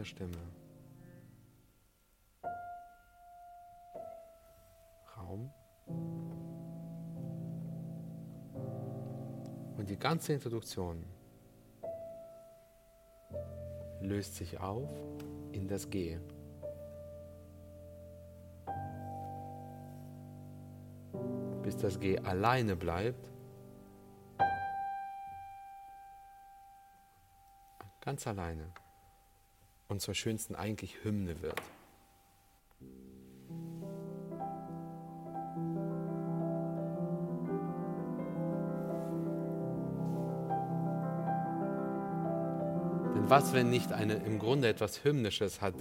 Stimme. 0.07 0.39
Raum. 5.17 5.51
Und 9.77 9.91
die 9.91 9.99
ganze 9.99 10.33
Introduktion 10.33 11.05
löst 14.01 14.37
sich 14.37 14.59
auf 14.61 14.89
in 15.53 15.69
das 15.69 15.91
G. 15.91 16.19
bis 21.67 21.77
das 21.79 21.99
G 21.99 22.17
alleine 22.21 22.77
bleibt. 22.77 23.29
Ganz 28.01 28.25
alleine. 28.29 28.73
Und 29.89 30.01
zur 30.01 30.15
schönsten 30.15 30.55
eigentlich 30.55 31.05
Hymne 31.05 31.41
wird. 31.43 31.61
Denn 43.15 43.31
was, 43.31 43.53
wenn 43.53 43.71
nicht 43.71 43.93
eine 43.93 44.15
im 44.15 44.39
Grunde 44.39 44.69
etwas 44.69 45.05
Hymnisches 45.05 45.61
hat, 45.61 45.75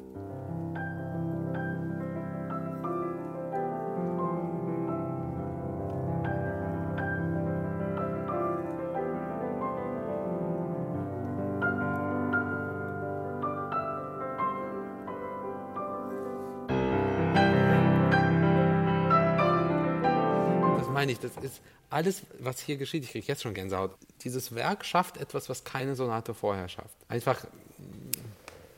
alles, 21.96 22.24
was 22.40 22.60
hier 22.60 22.76
geschieht. 22.76 23.06
Ich 23.06 23.12
kriege 23.12 23.26
jetzt 23.26 23.42
schon 23.42 23.54
Gänsehaut. 23.54 23.98
Dieses 24.22 24.54
Werk 24.54 24.84
schafft 24.84 25.16
etwas, 25.16 25.48
was 25.48 25.64
keine 25.64 25.96
Sonate 25.96 26.34
vorher 26.34 26.68
schafft. 26.68 26.98
Einfach, 27.08 27.48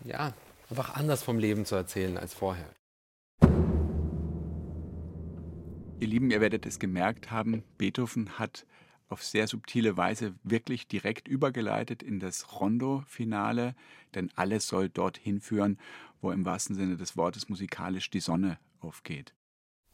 ja, 0.06 0.36
einfach 0.70 0.94
anders 0.94 1.24
vom 1.24 1.40
Leben 1.40 1.66
zu 1.66 1.76
erzählen 1.76 2.18
als 2.18 2.36
vorher. 2.36 2.70
Ihr 6.00 6.08
Lieben, 6.08 6.30
ihr 6.30 6.42
werdet 6.42 6.68
es 6.68 6.78
gemerkt 6.78 7.32
haben, 7.32 7.64
Beethoven 7.80 8.38
hat 8.38 8.68
auf 9.10 9.24
sehr 9.24 9.48
subtile 9.48 9.98
Weise 9.98 10.36
wirklich 10.44 10.88
direkt 10.88 11.28
übergeleitet 11.28 12.04
in 12.04 12.20
das 12.20 12.60
Rondo-Finale, 12.60 13.74
denn 14.14 14.30
alles 14.36 14.68
soll 14.68 14.90
dorthin 14.90 15.42
führen, 15.42 15.80
wo 16.22 16.32
im 16.32 16.46
wahrsten 16.46 16.76
Sinne 16.76 16.98
des 16.98 17.18
Wortes 17.18 17.50
musikalisch 17.50 18.12
die 18.12 18.20
Sonne 18.20 18.60
aufgeht. 18.80 19.34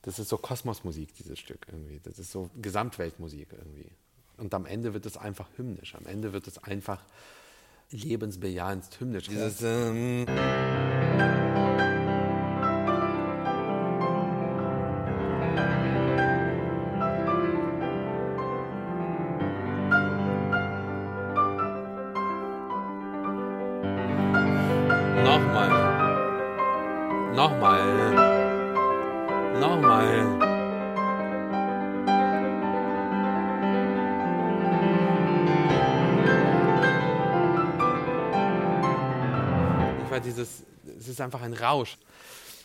Das 0.04 0.20
ist 0.20 0.30
so 0.30 0.38
Kosmosmusik, 0.38 1.16
dieses 1.16 1.40
Stück 1.40 1.66
irgendwie. 1.72 2.00
Das 2.04 2.20
ist 2.20 2.32
so 2.32 2.50
Gesamtweltmusik 2.62 3.48
irgendwie. 3.52 3.90
Und 4.38 4.54
am 4.54 4.66
Ende 4.66 4.94
wird 4.94 5.06
es 5.06 5.18
einfach 5.18 5.48
hymnisch. 5.58 5.96
Am 5.96 6.06
Ende 6.06 6.34
wird 6.34 6.48
es 6.48 6.62
einfach 6.64 7.02
lebensbejahend 7.90 9.00
hymnisch. 9.00 9.28
Dieses. 9.28 9.62
Ähm 9.62 10.26
Rausch. 41.64 41.98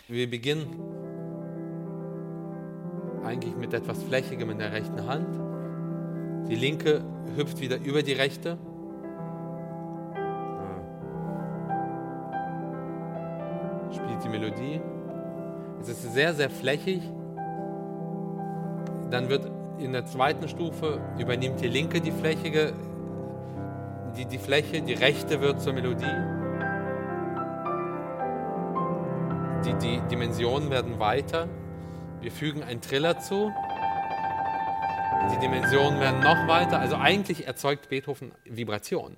Wir 0.08 0.28
beginnen 0.28 0.66
eigentlich 3.24 3.54
mit 3.56 3.72
etwas 3.72 4.02
Flächigem 4.02 4.50
in 4.50 4.58
der 4.58 4.72
rechten 4.72 5.06
Hand. 5.06 6.48
Die 6.48 6.56
linke 6.56 7.02
hüpft 7.36 7.60
wieder 7.60 7.76
über 7.76 8.02
die 8.02 8.14
rechte. 8.14 8.58
Spielt 13.94 14.24
die 14.24 14.28
Melodie. 14.28 14.80
Es 15.80 15.88
ist 15.88 16.02
sehr, 16.12 16.34
sehr 16.34 16.50
flächig. 16.50 17.02
Dann 19.10 19.28
wird 19.28 19.50
in 19.78 19.92
der 19.92 20.06
zweiten 20.06 20.48
Stufe 20.48 21.00
übernimmt 21.18 21.60
die 21.60 21.68
linke 21.68 22.00
die 22.00 22.10
flächige, 22.10 22.72
die, 24.16 24.24
die 24.24 24.38
Fläche, 24.38 24.82
die 24.82 24.94
rechte 24.94 25.40
wird 25.40 25.60
zur 25.60 25.72
Melodie. 25.72 26.37
Die, 29.64 29.74
die 29.74 30.00
Dimensionen 30.08 30.70
werden 30.70 30.98
weiter. 31.00 31.48
Wir 32.20 32.30
fügen 32.30 32.62
einen 32.62 32.80
Triller 32.80 33.18
zu. 33.18 33.52
Die 35.32 35.38
Dimensionen 35.40 36.00
werden 36.00 36.20
noch 36.20 36.46
weiter. 36.46 36.78
Also 36.78 36.96
eigentlich 36.96 37.46
erzeugt 37.46 37.88
Beethoven 37.88 38.32
Vibration. 38.44 39.16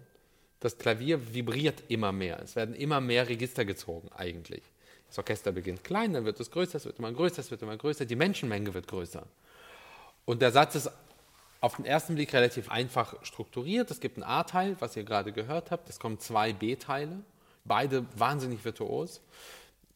Das 0.61 0.79
Klavier 0.79 1.35
vibriert 1.35 1.83
immer 1.89 2.13
mehr. 2.13 2.41
Es 2.43 2.57
werden 2.57 2.75
immer 2.75 3.01
mehr 3.01 3.29
Register 3.29 3.65
gezogen 3.65 4.09
eigentlich. 4.17 4.63
Das 5.09 5.19
Orchester 5.19 5.53
beginnt 5.53 5.83
klein, 5.83 6.13
dann 6.13 6.25
wird 6.25 6.39
es 6.39 6.51
größer, 6.51 6.77
es 6.77 6.85
wird 6.85 6.99
immer 6.99 7.13
größer, 7.13 7.41
es 7.41 7.51
wird 7.51 7.63
immer 7.63 7.77
größer, 7.77 8.05
die 8.05 8.17
Menschenmenge 8.17 8.73
wird 8.73 8.87
größer. 8.87 9.27
Und 10.25 10.41
der 10.41 10.53
Satz 10.53 10.77
ist 10.77 10.91
auf 11.61 11.77
den 11.77 11.85
ersten 11.85 12.15
Blick 12.15 12.33
relativ 12.33 12.71
einfach 12.71 13.15
strukturiert. 13.25 13.91
Es 13.91 14.01
gibt 14.01 14.17
ein 14.17 14.23
A-Teil, 14.23 14.77
was 14.79 14.97
ihr 14.97 15.05
gerade 15.05 15.33
gehört 15.33 15.71
habt. 15.71 15.89
Es 15.91 15.99
kommen 15.99 16.19
zwei 16.19 16.53
B-Teile, 16.53 17.21
beide 17.65 18.07
wahnsinnig 18.17 18.65
virtuos. 18.65 19.21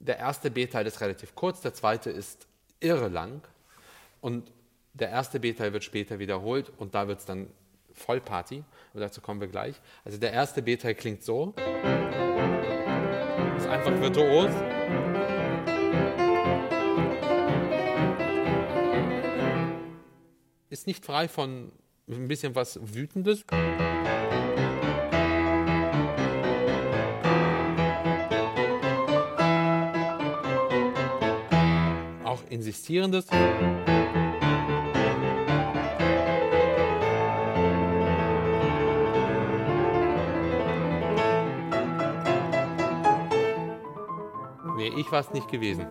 Der 0.06 0.18
erste 0.18 0.50
B-Teil 0.50 0.86
ist 0.86 1.00
relativ 1.00 1.34
kurz, 1.34 1.62
der 1.62 1.72
zweite 1.72 2.10
ist 2.10 2.46
irre 2.78 3.08
lang. 3.08 3.40
Und 4.20 4.52
der 4.92 5.08
erste 5.08 5.40
B-Teil 5.40 5.72
wird 5.72 5.82
später 5.82 6.18
wiederholt 6.18 6.70
und 6.76 6.94
da 6.94 7.08
wird 7.08 7.20
es 7.20 7.24
dann 7.24 7.48
Vollparty. 7.94 8.64
Und 8.92 9.00
dazu 9.00 9.22
kommen 9.22 9.40
wir 9.40 9.48
gleich. 9.48 9.80
Also 10.04 10.18
der 10.18 10.34
erste 10.34 10.60
B-Teil 10.60 10.94
klingt 10.94 11.22
so. 11.22 11.54
Ist 13.56 13.66
einfach 13.66 13.98
virtuos. 13.98 14.50
Ist 20.68 20.86
nicht 20.86 21.02
frei 21.02 21.28
von 21.28 21.72
ein 22.10 22.28
bisschen 22.28 22.54
was 22.54 22.78
Wütendes. 22.94 23.46
Insistierendes. 32.54 33.26
Nee, 44.76 44.92
ich 44.96 45.10
war 45.10 45.18
es 45.18 45.32
nicht 45.32 45.50
gewesen. 45.50 45.86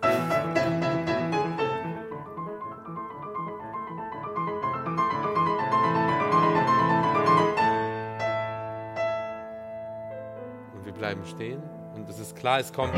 Und 10.72 10.86
wir 10.86 10.92
bleiben 10.94 11.26
stehen 11.26 11.62
und 11.94 12.08
es 12.08 12.18
ist 12.18 12.34
klar, 12.34 12.58
es 12.58 12.72
kommt. 12.72 12.94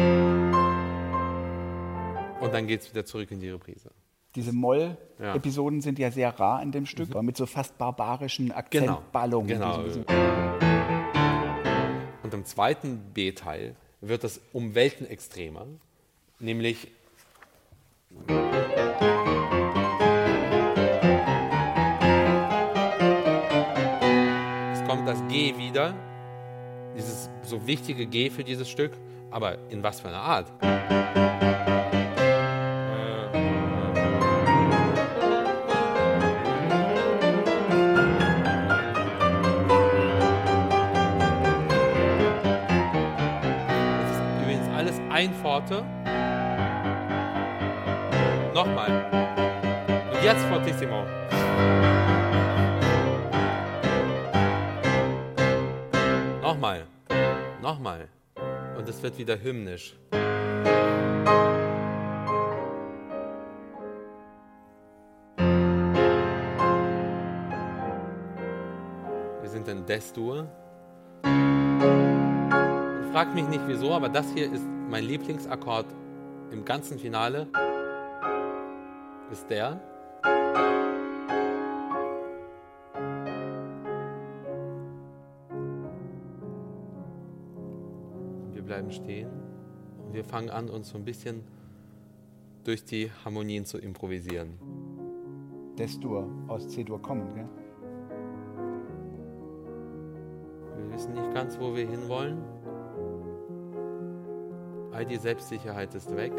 Und 2.47 2.55
dann 2.55 2.67
geht 2.69 2.83
es 2.83 2.91
wieder 2.91 3.05
zurück 3.05 3.31
in 3.33 3.41
die 3.41 3.51
Reprise. 3.51 3.91
Diese 4.37 4.53
Moll-Episoden 4.53 5.81
ja. 5.81 5.83
sind 5.83 5.99
ja 5.99 6.13
sehr 6.13 6.31
rar 6.39 6.63
in 6.63 6.71
dem 6.71 6.87
Stück, 6.87 7.13
mhm. 7.15 7.27
mit 7.27 7.37
so 7.37 7.47
fast 7.47 7.77
barbarischen 7.77 8.53
Akzentballungen. 8.53 9.49
Genau. 9.49 9.83
genau. 9.83 10.05
Und 12.23 12.35
im 12.35 12.45
zweiten 12.45 13.01
B-Teil 13.15 13.75
wird 14.01 14.23
das 14.23 14.41
um 14.53 14.77
Welten 14.77 15.07
extremer, 15.09 15.67
nämlich 16.39 16.89
es 24.73 24.85
kommt 24.87 25.09
das 25.09 25.27
G 25.29 25.57
wieder, 25.59 25.95
dieses 26.97 27.29
so 27.43 27.67
wichtige 27.67 28.07
G 28.07 28.31
für 28.31 28.45
dieses 28.45 28.69
Stück, 28.69 28.93
aber 29.31 29.59
in 29.71 29.83
was 29.83 30.01
für 30.01 30.09
einer 30.09 30.23
Art? 30.23 30.53
Wieder 59.19 59.41
hymnisch. 59.41 59.97
Wir 69.41 69.49
sind 69.49 69.69
in 69.69 69.87
Des-Dur. 69.87 70.47
Fragt 73.13 73.35
mich 73.35 73.49
nicht 73.49 73.63
wieso, 73.67 73.93
aber 73.93 74.09
das 74.09 74.27
hier 74.35 74.53
ist 74.53 74.65
mein 74.91 75.05
Lieblingsakkord 75.05 75.87
im 76.51 76.65
ganzen 76.65 76.99
Finale. 76.99 77.49
Ist 79.31 79.49
der. 79.51 79.81
Bleiben 88.77 88.93
stehen 88.93 89.31
und 90.05 90.13
wir 90.13 90.23
fangen 90.23 90.51
an, 90.51 90.69
uns 90.69 90.91
so 90.91 90.99
ein 90.99 91.05
bisschen 91.05 91.43
durch 92.65 92.85
die 92.85 93.11
Harmonien 93.25 93.65
zu 93.65 93.79
improvisieren. 93.79 94.59
Des-Dur 95.79 96.29
aus 96.47 96.69
C-Dur 96.69 97.01
kommen, 97.01 97.35
gell? 97.35 97.49
Wir 100.77 100.93
wissen 100.93 101.15
nicht 101.15 101.33
ganz, 101.33 101.59
wo 101.59 101.75
wir 101.75 101.89
hinwollen. 101.89 102.43
All 104.93 105.07
die 105.07 105.17
Selbstsicherheit 105.17 105.95
ist 105.95 106.15
weg. 106.15 106.33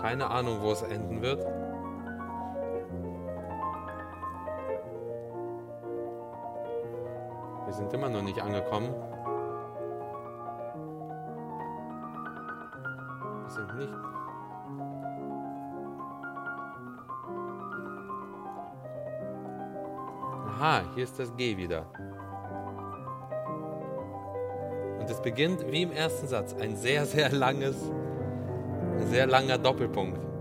Keine 0.00 0.30
Ahnung, 0.30 0.58
wo 0.60 0.70
es 0.70 0.82
enden 0.82 1.20
wird. 1.20 1.44
Wir 7.64 7.72
sind 7.72 7.92
immer 7.92 8.08
noch 8.08 8.22
nicht 8.22 8.40
angekommen. 8.40 8.94
Wir 13.42 13.50
sind 13.50 13.76
nicht 13.76 13.92
Aha, 20.56 20.82
hier 20.94 21.04
ist 21.04 21.18
das 21.18 21.34
G 21.36 21.56
wieder. 21.56 21.84
Und 25.00 25.10
es 25.10 25.20
beginnt 25.20 25.70
wie 25.70 25.82
im 25.82 25.92
ersten 25.92 26.26
Satz 26.26 26.54
ein 26.54 26.76
sehr, 26.76 27.04
sehr 27.04 27.30
langes, 27.30 27.76
ein 28.98 29.06
sehr 29.08 29.26
langer 29.26 29.58
Doppelpunkt. 29.58 30.33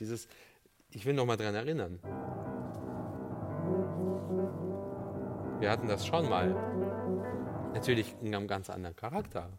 Dieses, 0.00 0.28
ich 0.90 1.04
will 1.04 1.14
noch 1.14 1.26
mal 1.26 1.36
daran 1.36 1.54
erinnern. 1.54 1.98
Wir 5.60 5.70
hatten 5.70 5.88
das 5.88 6.06
schon 6.06 6.28
mal. 6.28 6.54
Natürlich 7.74 8.14
in 8.22 8.34
einem 8.34 8.46
ganz 8.46 8.70
anderen 8.70 8.96
Charakter. 8.96 9.50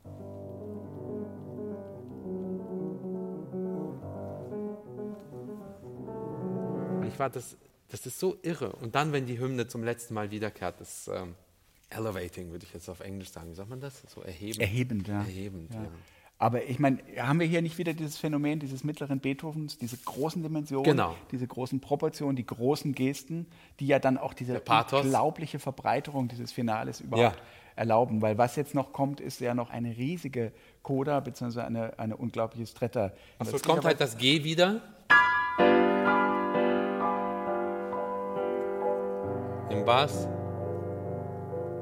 Ich 7.07 7.19
war 7.19 7.29
das, 7.29 7.57
das 7.89 8.05
ist 8.05 8.19
so 8.19 8.37
irre. 8.41 8.71
Und 8.73 8.95
dann, 8.95 9.11
wenn 9.11 9.25
die 9.25 9.39
Hymne 9.39 9.67
zum 9.67 9.83
letzten 9.83 10.13
Mal 10.13 10.31
wiederkehrt, 10.31 10.79
das 10.79 11.09
ähm, 11.13 11.35
elevating, 11.89 12.51
würde 12.51 12.65
ich 12.65 12.73
jetzt 12.73 12.89
auf 12.89 13.01
Englisch 13.01 13.31
sagen. 13.31 13.51
Wie 13.51 13.55
sagt 13.55 13.69
man 13.69 13.79
das? 13.79 14.03
So 14.07 14.21
erhebend. 14.21 14.59
Erhebend, 14.59 15.07
ja. 15.07 15.19
Erhebend, 15.19 15.73
ja. 15.73 15.83
ja. 15.83 15.89
Aber 16.41 16.63
ich 16.63 16.79
meine, 16.79 16.99
haben 17.17 17.41
wir 17.41 17.47
hier 17.47 17.61
nicht 17.61 17.77
wieder 17.77 17.93
dieses 17.93 18.17
Phänomen 18.17 18.59
dieses 18.59 18.85
mittleren 18.85 19.19
Beethovens, 19.19 19.77
diese 19.77 19.97
großen 19.97 20.41
Dimensionen, 20.41 20.85
Genau. 20.85 21.13
diese 21.31 21.45
großen 21.45 21.81
Proportionen, 21.81 22.37
die 22.37 22.45
großen 22.45 22.95
Gesten, 22.95 23.45
die 23.81 23.87
ja 23.87 23.99
dann 23.99 24.17
auch 24.17 24.33
diese 24.33 24.61
unglaubliche 24.61 25.59
Verbreiterung 25.59 26.29
dieses 26.29 26.53
Finales 26.53 27.01
überhaupt 27.01 27.35
Ja. 27.35 27.41
erlauben? 27.75 28.21
Weil 28.21 28.37
was 28.37 28.55
jetzt 28.55 28.73
noch 28.73 28.93
kommt, 28.93 29.19
ist 29.19 29.41
ja 29.41 29.53
noch 29.53 29.69
eine 29.69 29.89
riesige 29.97 30.53
Coda 30.81 31.19
bzw. 31.19 31.59
Eine, 31.59 31.99
eine 31.99 32.15
unglaubliche 32.15 32.65
Stretta. 32.67 33.11
So 33.43 33.57
kommt 33.59 33.83
halt 33.83 33.99
das 33.99 34.17
G 34.17 34.41
wieder. 34.45 34.81
Im 39.69 39.83
Bass. 39.83 40.27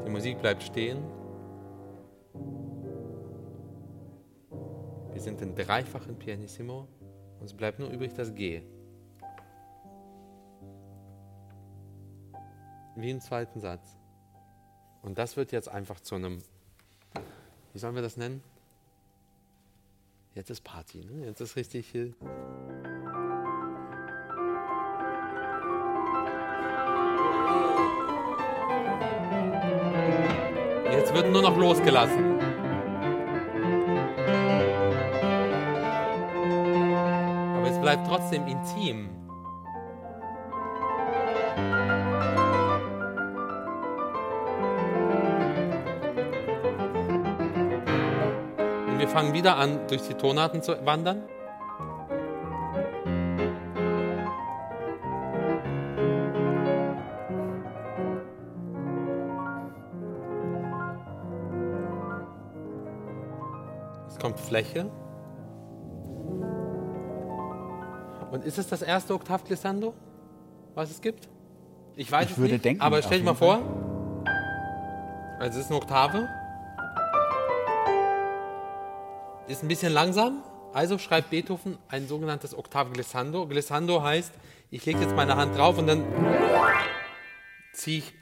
Die 0.04 0.10
Musik 0.10 0.40
bleibt 0.42 0.64
stehen. 0.64 0.98
Sind 5.28 5.42
in 5.42 5.56
dreifachen 5.56 6.18
Pianissimo. 6.18 6.88
Und 7.40 7.46
es 7.46 7.54
bleibt 7.54 7.80
nur 7.80 7.90
übrig 7.90 8.14
das 8.14 8.34
G. 8.34 8.62
Wie 12.96 13.12
im 13.12 13.20
zweiten 13.20 13.60
Satz. 13.60 13.98
Und 15.02 15.18
das 15.18 15.36
wird 15.36 15.52
jetzt 15.52 15.68
einfach 15.68 16.00
zu 16.00 16.16
einem, 16.16 16.42
wie 17.74 17.80
sollen 17.80 17.96
wir 17.96 18.02
das 18.02 18.16
nennen? 18.16 18.42
Jetzt 20.34 20.50
ist 20.50 20.64
Party, 20.64 21.04
ne? 21.04 21.26
Jetzt 21.26 21.42
ist 21.42 21.58
richtig 21.58 21.86
viel. 21.86 22.16
Jetzt 30.90 31.14
wird 31.14 31.32
nur 31.32 31.42
noch 31.42 31.58
losgelassen. 31.58 32.37
Bleibt 37.88 38.06
trotzdem 38.06 38.46
intim. 38.48 39.08
Und 48.88 49.00
wir 49.00 49.08
fangen 49.08 49.32
wieder 49.32 49.56
an, 49.56 49.88
durch 49.88 50.02
die 50.02 50.16
Tonarten 50.16 50.62
zu 50.62 50.86
wandern. 50.86 51.24
Es 64.10 64.20
kommt 64.20 64.38
Fläche. 64.42 64.92
Und 68.38 68.46
ist 68.46 68.60
es 68.60 68.68
das 68.68 68.84
erste 68.84 69.16
Oktavglissando, 69.16 69.96
was 70.76 70.92
es 70.92 71.02
gibt? 71.02 71.28
Ich 71.96 72.12
weiß 72.12 72.26
Ich 72.26 72.34
es 72.34 72.38
würde 72.38 72.54
nicht, 72.54 72.66
denken, 72.66 72.84
aber 72.84 73.02
stell 73.02 73.18
dir 73.18 73.26
mal 73.26 73.34
vor, 73.34 73.64
also 75.40 75.58
es 75.58 75.66
ist 75.66 75.72
eine 75.72 75.82
Oktave, 75.82 76.30
ist 79.48 79.64
ein 79.64 79.68
bisschen 79.68 79.92
langsam, 79.92 80.44
also 80.72 81.00
schreibt 81.00 81.32
Beethoven 81.32 81.80
ein 81.90 82.08
sogenanntes 82.08 82.56
Oktavglissando. 82.56 83.48
Glissando 83.48 84.04
heißt, 84.04 84.32
ich 84.70 84.86
lege 84.86 85.00
jetzt 85.00 85.16
meine 85.16 85.36
Hand 85.36 85.58
drauf 85.58 85.80
und 85.80 85.88
dann 85.88 86.04
ziehe 87.74 87.98
ich, 87.98 88.14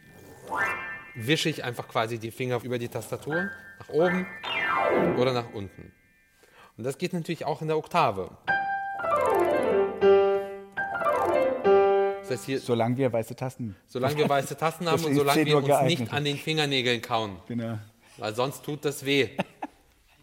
wische 1.13 1.49
ich 1.49 1.65
einfach 1.65 1.89
quasi 1.89 2.19
die 2.19 2.31
Finger 2.31 2.63
über 2.63 2.79
die 2.79 2.87
Tastatur, 2.87 3.49
nach 3.79 3.89
oben 3.89 4.25
oder 5.17 5.33
nach 5.33 5.51
unten. 5.51 5.91
Und 6.77 6.85
das 6.85 6.97
geht 6.97 7.11
natürlich 7.11 7.43
auch 7.43 7.61
in 7.61 7.67
der 7.67 7.77
Oktave. 7.77 8.37
Das 12.27 12.39
heißt 12.39 12.45
hier, 12.45 12.59
Solange 12.59 12.97
wir 12.97 13.11
weiße 13.13 13.35
Tasten. 13.35 13.75
solange 13.87 14.17
wir 14.17 14.27
weiße 14.29 14.57
Tasten 14.57 14.89
haben 14.89 15.03
und 15.05 15.13
solange 15.15 15.45
wir 15.45 15.57
uns 15.57 15.67
geeignet. 15.67 15.99
nicht 15.99 16.13
an 16.13 16.23
den 16.25 16.37
Fingernägeln 16.37 17.01
kauen, 17.01 17.37
Genau. 17.47 17.77
weil 18.17 18.33
sonst 18.33 18.63
tut 18.63 18.83
das 18.85 19.05
weh. 19.05 19.29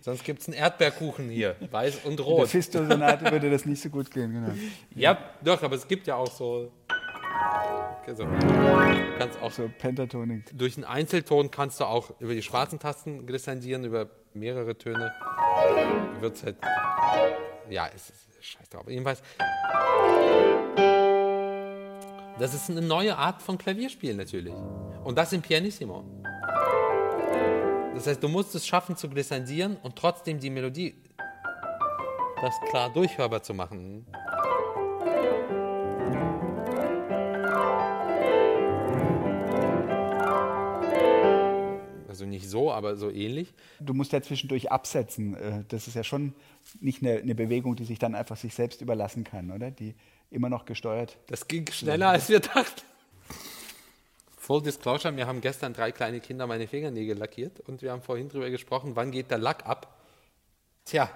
Sonst 0.05 0.24
gibt 0.24 0.40
es 0.40 0.48
einen 0.48 0.57
Erdbeerkuchen 0.57 1.28
hier, 1.30 1.55
weiß 1.70 2.00
und 2.05 2.18
Der 2.18 2.26
rot. 2.26 2.48
Fisto-Sonate 2.48 3.24
würde 3.30 3.48
das 3.53 3.64
nicht 3.66 3.80
so 3.80 3.88
gut 3.88 4.11
gehen, 4.11 4.32
genau. 4.32 4.50
Ja, 4.96 5.16
doch, 5.44 5.62
aber 5.62 5.76
es 5.76 5.86
gibt 5.86 6.09
ja 6.09 6.16
auch 6.16 6.26
so. 6.28 6.72
Okay, 8.03 8.12
so. 8.16 8.24
Du 8.24 9.16
kannst 9.16 9.40
auch 9.40 9.53
So 9.53 9.70
Pentatonik. 9.78 10.46
durch 10.59 10.74
einen 10.76 10.86
Einzelton 10.86 11.53
kannst 11.53 11.78
du 11.78 11.84
auch 11.84 12.11
über 12.18 12.34
die 12.34 12.42
schwarzen 12.42 12.80
Tasten 12.80 13.26
glissandieren, 13.26 13.84
über 13.84 14.09
mehrere 14.34 14.76
Töne. 14.76 15.12
Wird 16.18 16.42
halt. 16.42 16.57
Ja, 17.70 17.88
es 17.94 18.11
ist 18.11 18.26
scheiß 18.44 18.68
drauf. 18.70 18.88
Jedenfalls. 18.88 19.22
Das 22.43 22.55
ist 22.55 22.68
eine 22.68 22.82
neue 22.82 23.16
Art 23.16 23.40
von 23.40 23.57
Klavierspielen 23.57 24.16
natürlich. 24.16 24.53
Und 25.05 25.16
das 25.16 25.32
im 25.32 25.43
Pianissimo. 25.43 26.03
Das 27.95 28.09
heißt, 28.09 28.20
du 28.20 28.26
musst 28.26 28.53
es 28.57 28.66
schaffen 28.66 28.97
zu 28.97 29.09
glissandieren 29.09 29.76
und 29.84 29.95
trotzdem 29.95 30.40
die 30.40 30.51
Melodie 30.51 30.97
das 32.40 32.53
klar 32.68 32.93
durchhörbar 32.93 33.45
zu 33.45 33.55
machen. 33.55 34.05
Also 42.09 42.26
nicht 42.26 42.51
so, 42.51 42.72
aber 42.72 42.97
so 42.97 43.09
ähnlich. 43.09 43.55
Du 43.78 43.95
musst 43.95 44.12
ja 44.12 44.20
zwischendurch 44.20 44.72
absetzen. 44.72 45.36
Äh, 45.36 45.62
das 45.68 45.86
ist 45.86 45.95
ja 45.95 46.03
schon 46.03 46.34
nicht 46.80 47.05
eine, 47.05 47.18
eine 47.18 47.36
Bewegung, 47.36 47.76
die 47.76 47.84
sich 47.84 48.01
dann 48.01 48.16
einfach 48.16 48.36
sich 48.36 48.53
selbst 48.53 48.82
überlassen 48.82 49.22
kann, 49.22 49.53
oder? 49.53 49.70
Die, 49.70 49.95
immer 50.33 50.49
noch 50.49 50.64
gesteuert. 50.64 51.18
Das 51.28 51.47
ging 51.49 51.70
schneller, 51.70 52.09
als 52.09 52.28
wir 52.28 52.41
dachten. 52.41 52.83
Full 54.37 54.62
Disclosure, 54.62 55.16
wir 55.16 55.26
haben 55.26 55.41
gestern 55.41 55.72
drei 55.72 55.93
kleine 55.93 56.20
Kinder 56.20 56.47
meine 56.47 56.66
Fingernägel 56.66 57.16
lackiert 57.16 57.61
und 57.61 57.80
wir 57.80 57.93
haben 57.93 58.03
vorhin 58.03 58.28
darüber 58.28 58.51
gesprochen, 58.51 58.97
wann 58.97 59.12
geht 59.12 59.30
der 59.30 59.39
Lack 59.39 59.66
ab. 59.66 60.01
Tja, 60.85 61.09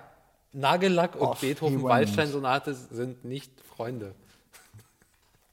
Nagellack 0.53 1.17
und 1.17 1.41
Beethoven-Waldstein-Sonate 1.41 2.75
sind 2.75 3.25
nicht 3.25 3.51
Freunde. 3.61 4.15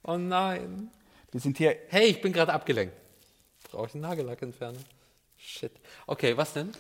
Oh 0.05 0.17
nein. 0.17 0.91
Wir 1.31 1.39
sind 1.39 1.57
hier. 1.57 1.77
Hey, 1.87 2.07
ich 2.07 2.21
bin 2.21 2.33
gerade 2.33 2.51
abgelenkt. 2.51 2.93
Brauche 3.71 3.87
ich 3.87 3.93
einen 3.93 4.01
Nagellackentferner? 4.01 4.79
Shit. 5.37 5.71
Okay, 6.05 6.35
was 6.35 6.51
denn? 6.51 6.73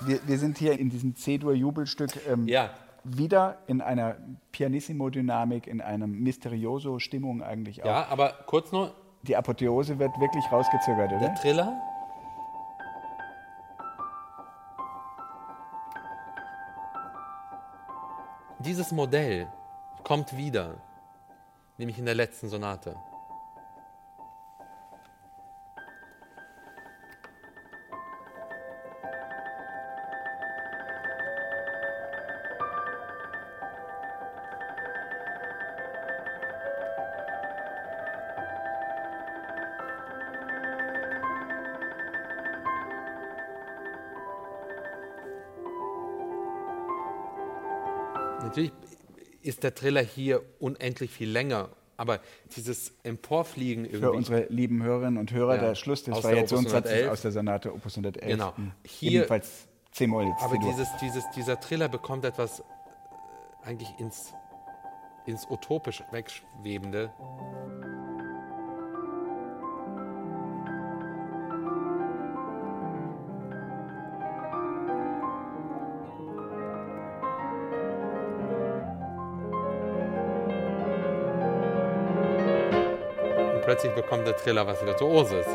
Wir, 0.00 0.20
wir 0.24 0.38
sind 0.38 0.58
hier 0.58 0.78
in 0.78 0.88
diesem 0.88 1.16
C-Dur-Jubelstück 1.16 2.12
ähm, 2.28 2.46
Ja. 2.46 2.72
Wieder 3.04 3.58
in 3.66 3.80
einer 3.80 4.16
Pianissimo-Dynamik, 4.52 5.66
in 5.66 5.80
einer 5.80 6.06
Mysterioso-Stimmung 6.06 7.42
eigentlich 7.42 7.82
auch. 7.82 7.86
Ja, 7.86 8.06
aber 8.08 8.32
kurz 8.46 8.72
nur, 8.72 8.94
Die 9.26 9.36
Apotheose 9.36 9.98
wird 9.98 10.18
wirklich 10.20 10.44
rausgezögert, 10.52 11.10
der 11.10 11.18
oder? 11.18 11.34
Triller. 11.36 11.72
Dieses 18.58 18.92
Modell 18.92 19.46
kommt 20.02 20.36
wieder, 20.36 20.74
nämlich 21.78 21.98
in 21.98 22.04
der 22.04 22.14
letzten 22.14 22.48
Sonate. 22.48 22.96
Der 49.64 49.74
Triller 49.74 50.02
hier 50.02 50.42
unendlich 50.60 51.10
viel 51.10 51.28
länger, 51.30 51.70
aber 51.96 52.20
dieses 52.56 52.92
Emporfliegen 53.02 53.84
irgendwie. 53.84 54.00
Für 54.00 54.12
unsere 54.12 54.46
lieben 54.48 54.82
Hörerinnen 54.82 55.18
und 55.18 55.32
Hörer, 55.32 55.56
Ja. 55.56 55.60
der 55.68 55.74
Schluss 55.74 56.04
des 56.04 56.22
Variationssatzes 56.22 56.90
Opus 56.92 56.92
111. 56.92 57.10
aus 57.12 57.22
der 57.22 57.32
Sonate 57.32 57.74
Opus 57.74 57.96
111. 57.96 58.28
Genau. 58.30 58.52
Mhm. 58.56 58.72
Hier- 58.84 59.20
Ebenfalls 59.22 59.66
C-Moll. 59.92 60.32
Aber 60.40 60.58
dieses, 60.58 60.88
dieses, 61.00 61.24
dieser 61.36 61.58
Triller 61.60 61.88
bekommt 61.88 62.24
etwas 62.24 62.60
äh, 62.60 62.62
eigentlich 63.64 63.88
ins, 63.98 64.32
ins 65.26 65.46
utopisch 65.48 66.02
wegschwebende. 66.10 67.12
Plötzlich 83.74 83.94
bekommt 83.94 84.24
der 84.24 84.36
Triller 84.36 84.64
was 84.68 84.80
Virtuoses. 84.86 85.46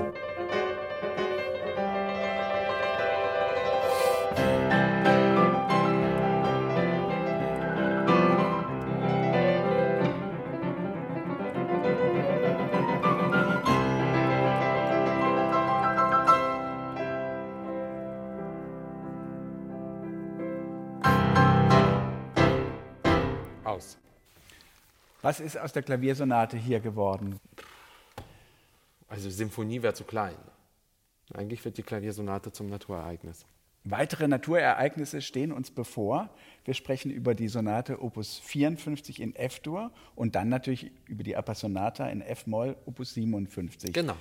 Aus. 23.64 23.98
Was 25.22 25.40
ist 25.40 25.58
aus 25.58 25.72
der 25.72 25.84
Klaviersonate 25.84 26.58
hier 26.58 26.82
geworden? 26.82 27.40
Also 29.30 29.38
Symphonie 29.38 29.84
wäre 29.84 29.94
zu 29.94 30.06
klein. 30.06 30.34
Eigentlich 31.36 31.64
wird 31.64 31.78
die 31.78 31.84
Klaviersonate 31.84 32.52
zum 32.52 32.68
Naturereignis. 32.68 33.46
Weitere 33.84 34.28
Naturereignisse 34.28 35.22
stehen 35.22 35.52
uns 35.52 35.70
bevor. 35.70 36.32
Wir 36.66 36.74
sprechen 36.74 37.12
über 37.12 37.36
die 37.36 37.48
Sonate 37.48 38.02
Opus 38.02 38.40
54 38.40 39.22
in 39.22 39.36
F-Dur 39.36 39.92
und 40.16 40.34
dann 40.34 40.50
natürlich 40.50 40.92
über 41.06 41.22
die 41.22 41.36
Appassionata 41.38 42.10
in 42.10 42.22
F-Moll 42.22 42.76
Opus 42.88 43.14
57. 43.14 43.94
Genau. 43.94 44.16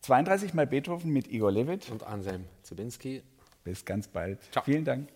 32 0.00 0.54
mal 0.54 0.66
Beethoven 0.66 1.12
mit 1.12 1.30
Igor 1.30 1.52
Levit. 1.52 1.90
Und 1.90 2.02
Anselm 2.04 2.46
Zibinski. 2.62 3.22
Bis 3.62 3.84
ganz 3.84 4.08
bald. 4.08 4.38
Ciao. 4.52 4.64
Vielen 4.64 4.86
Dank. 4.86 5.08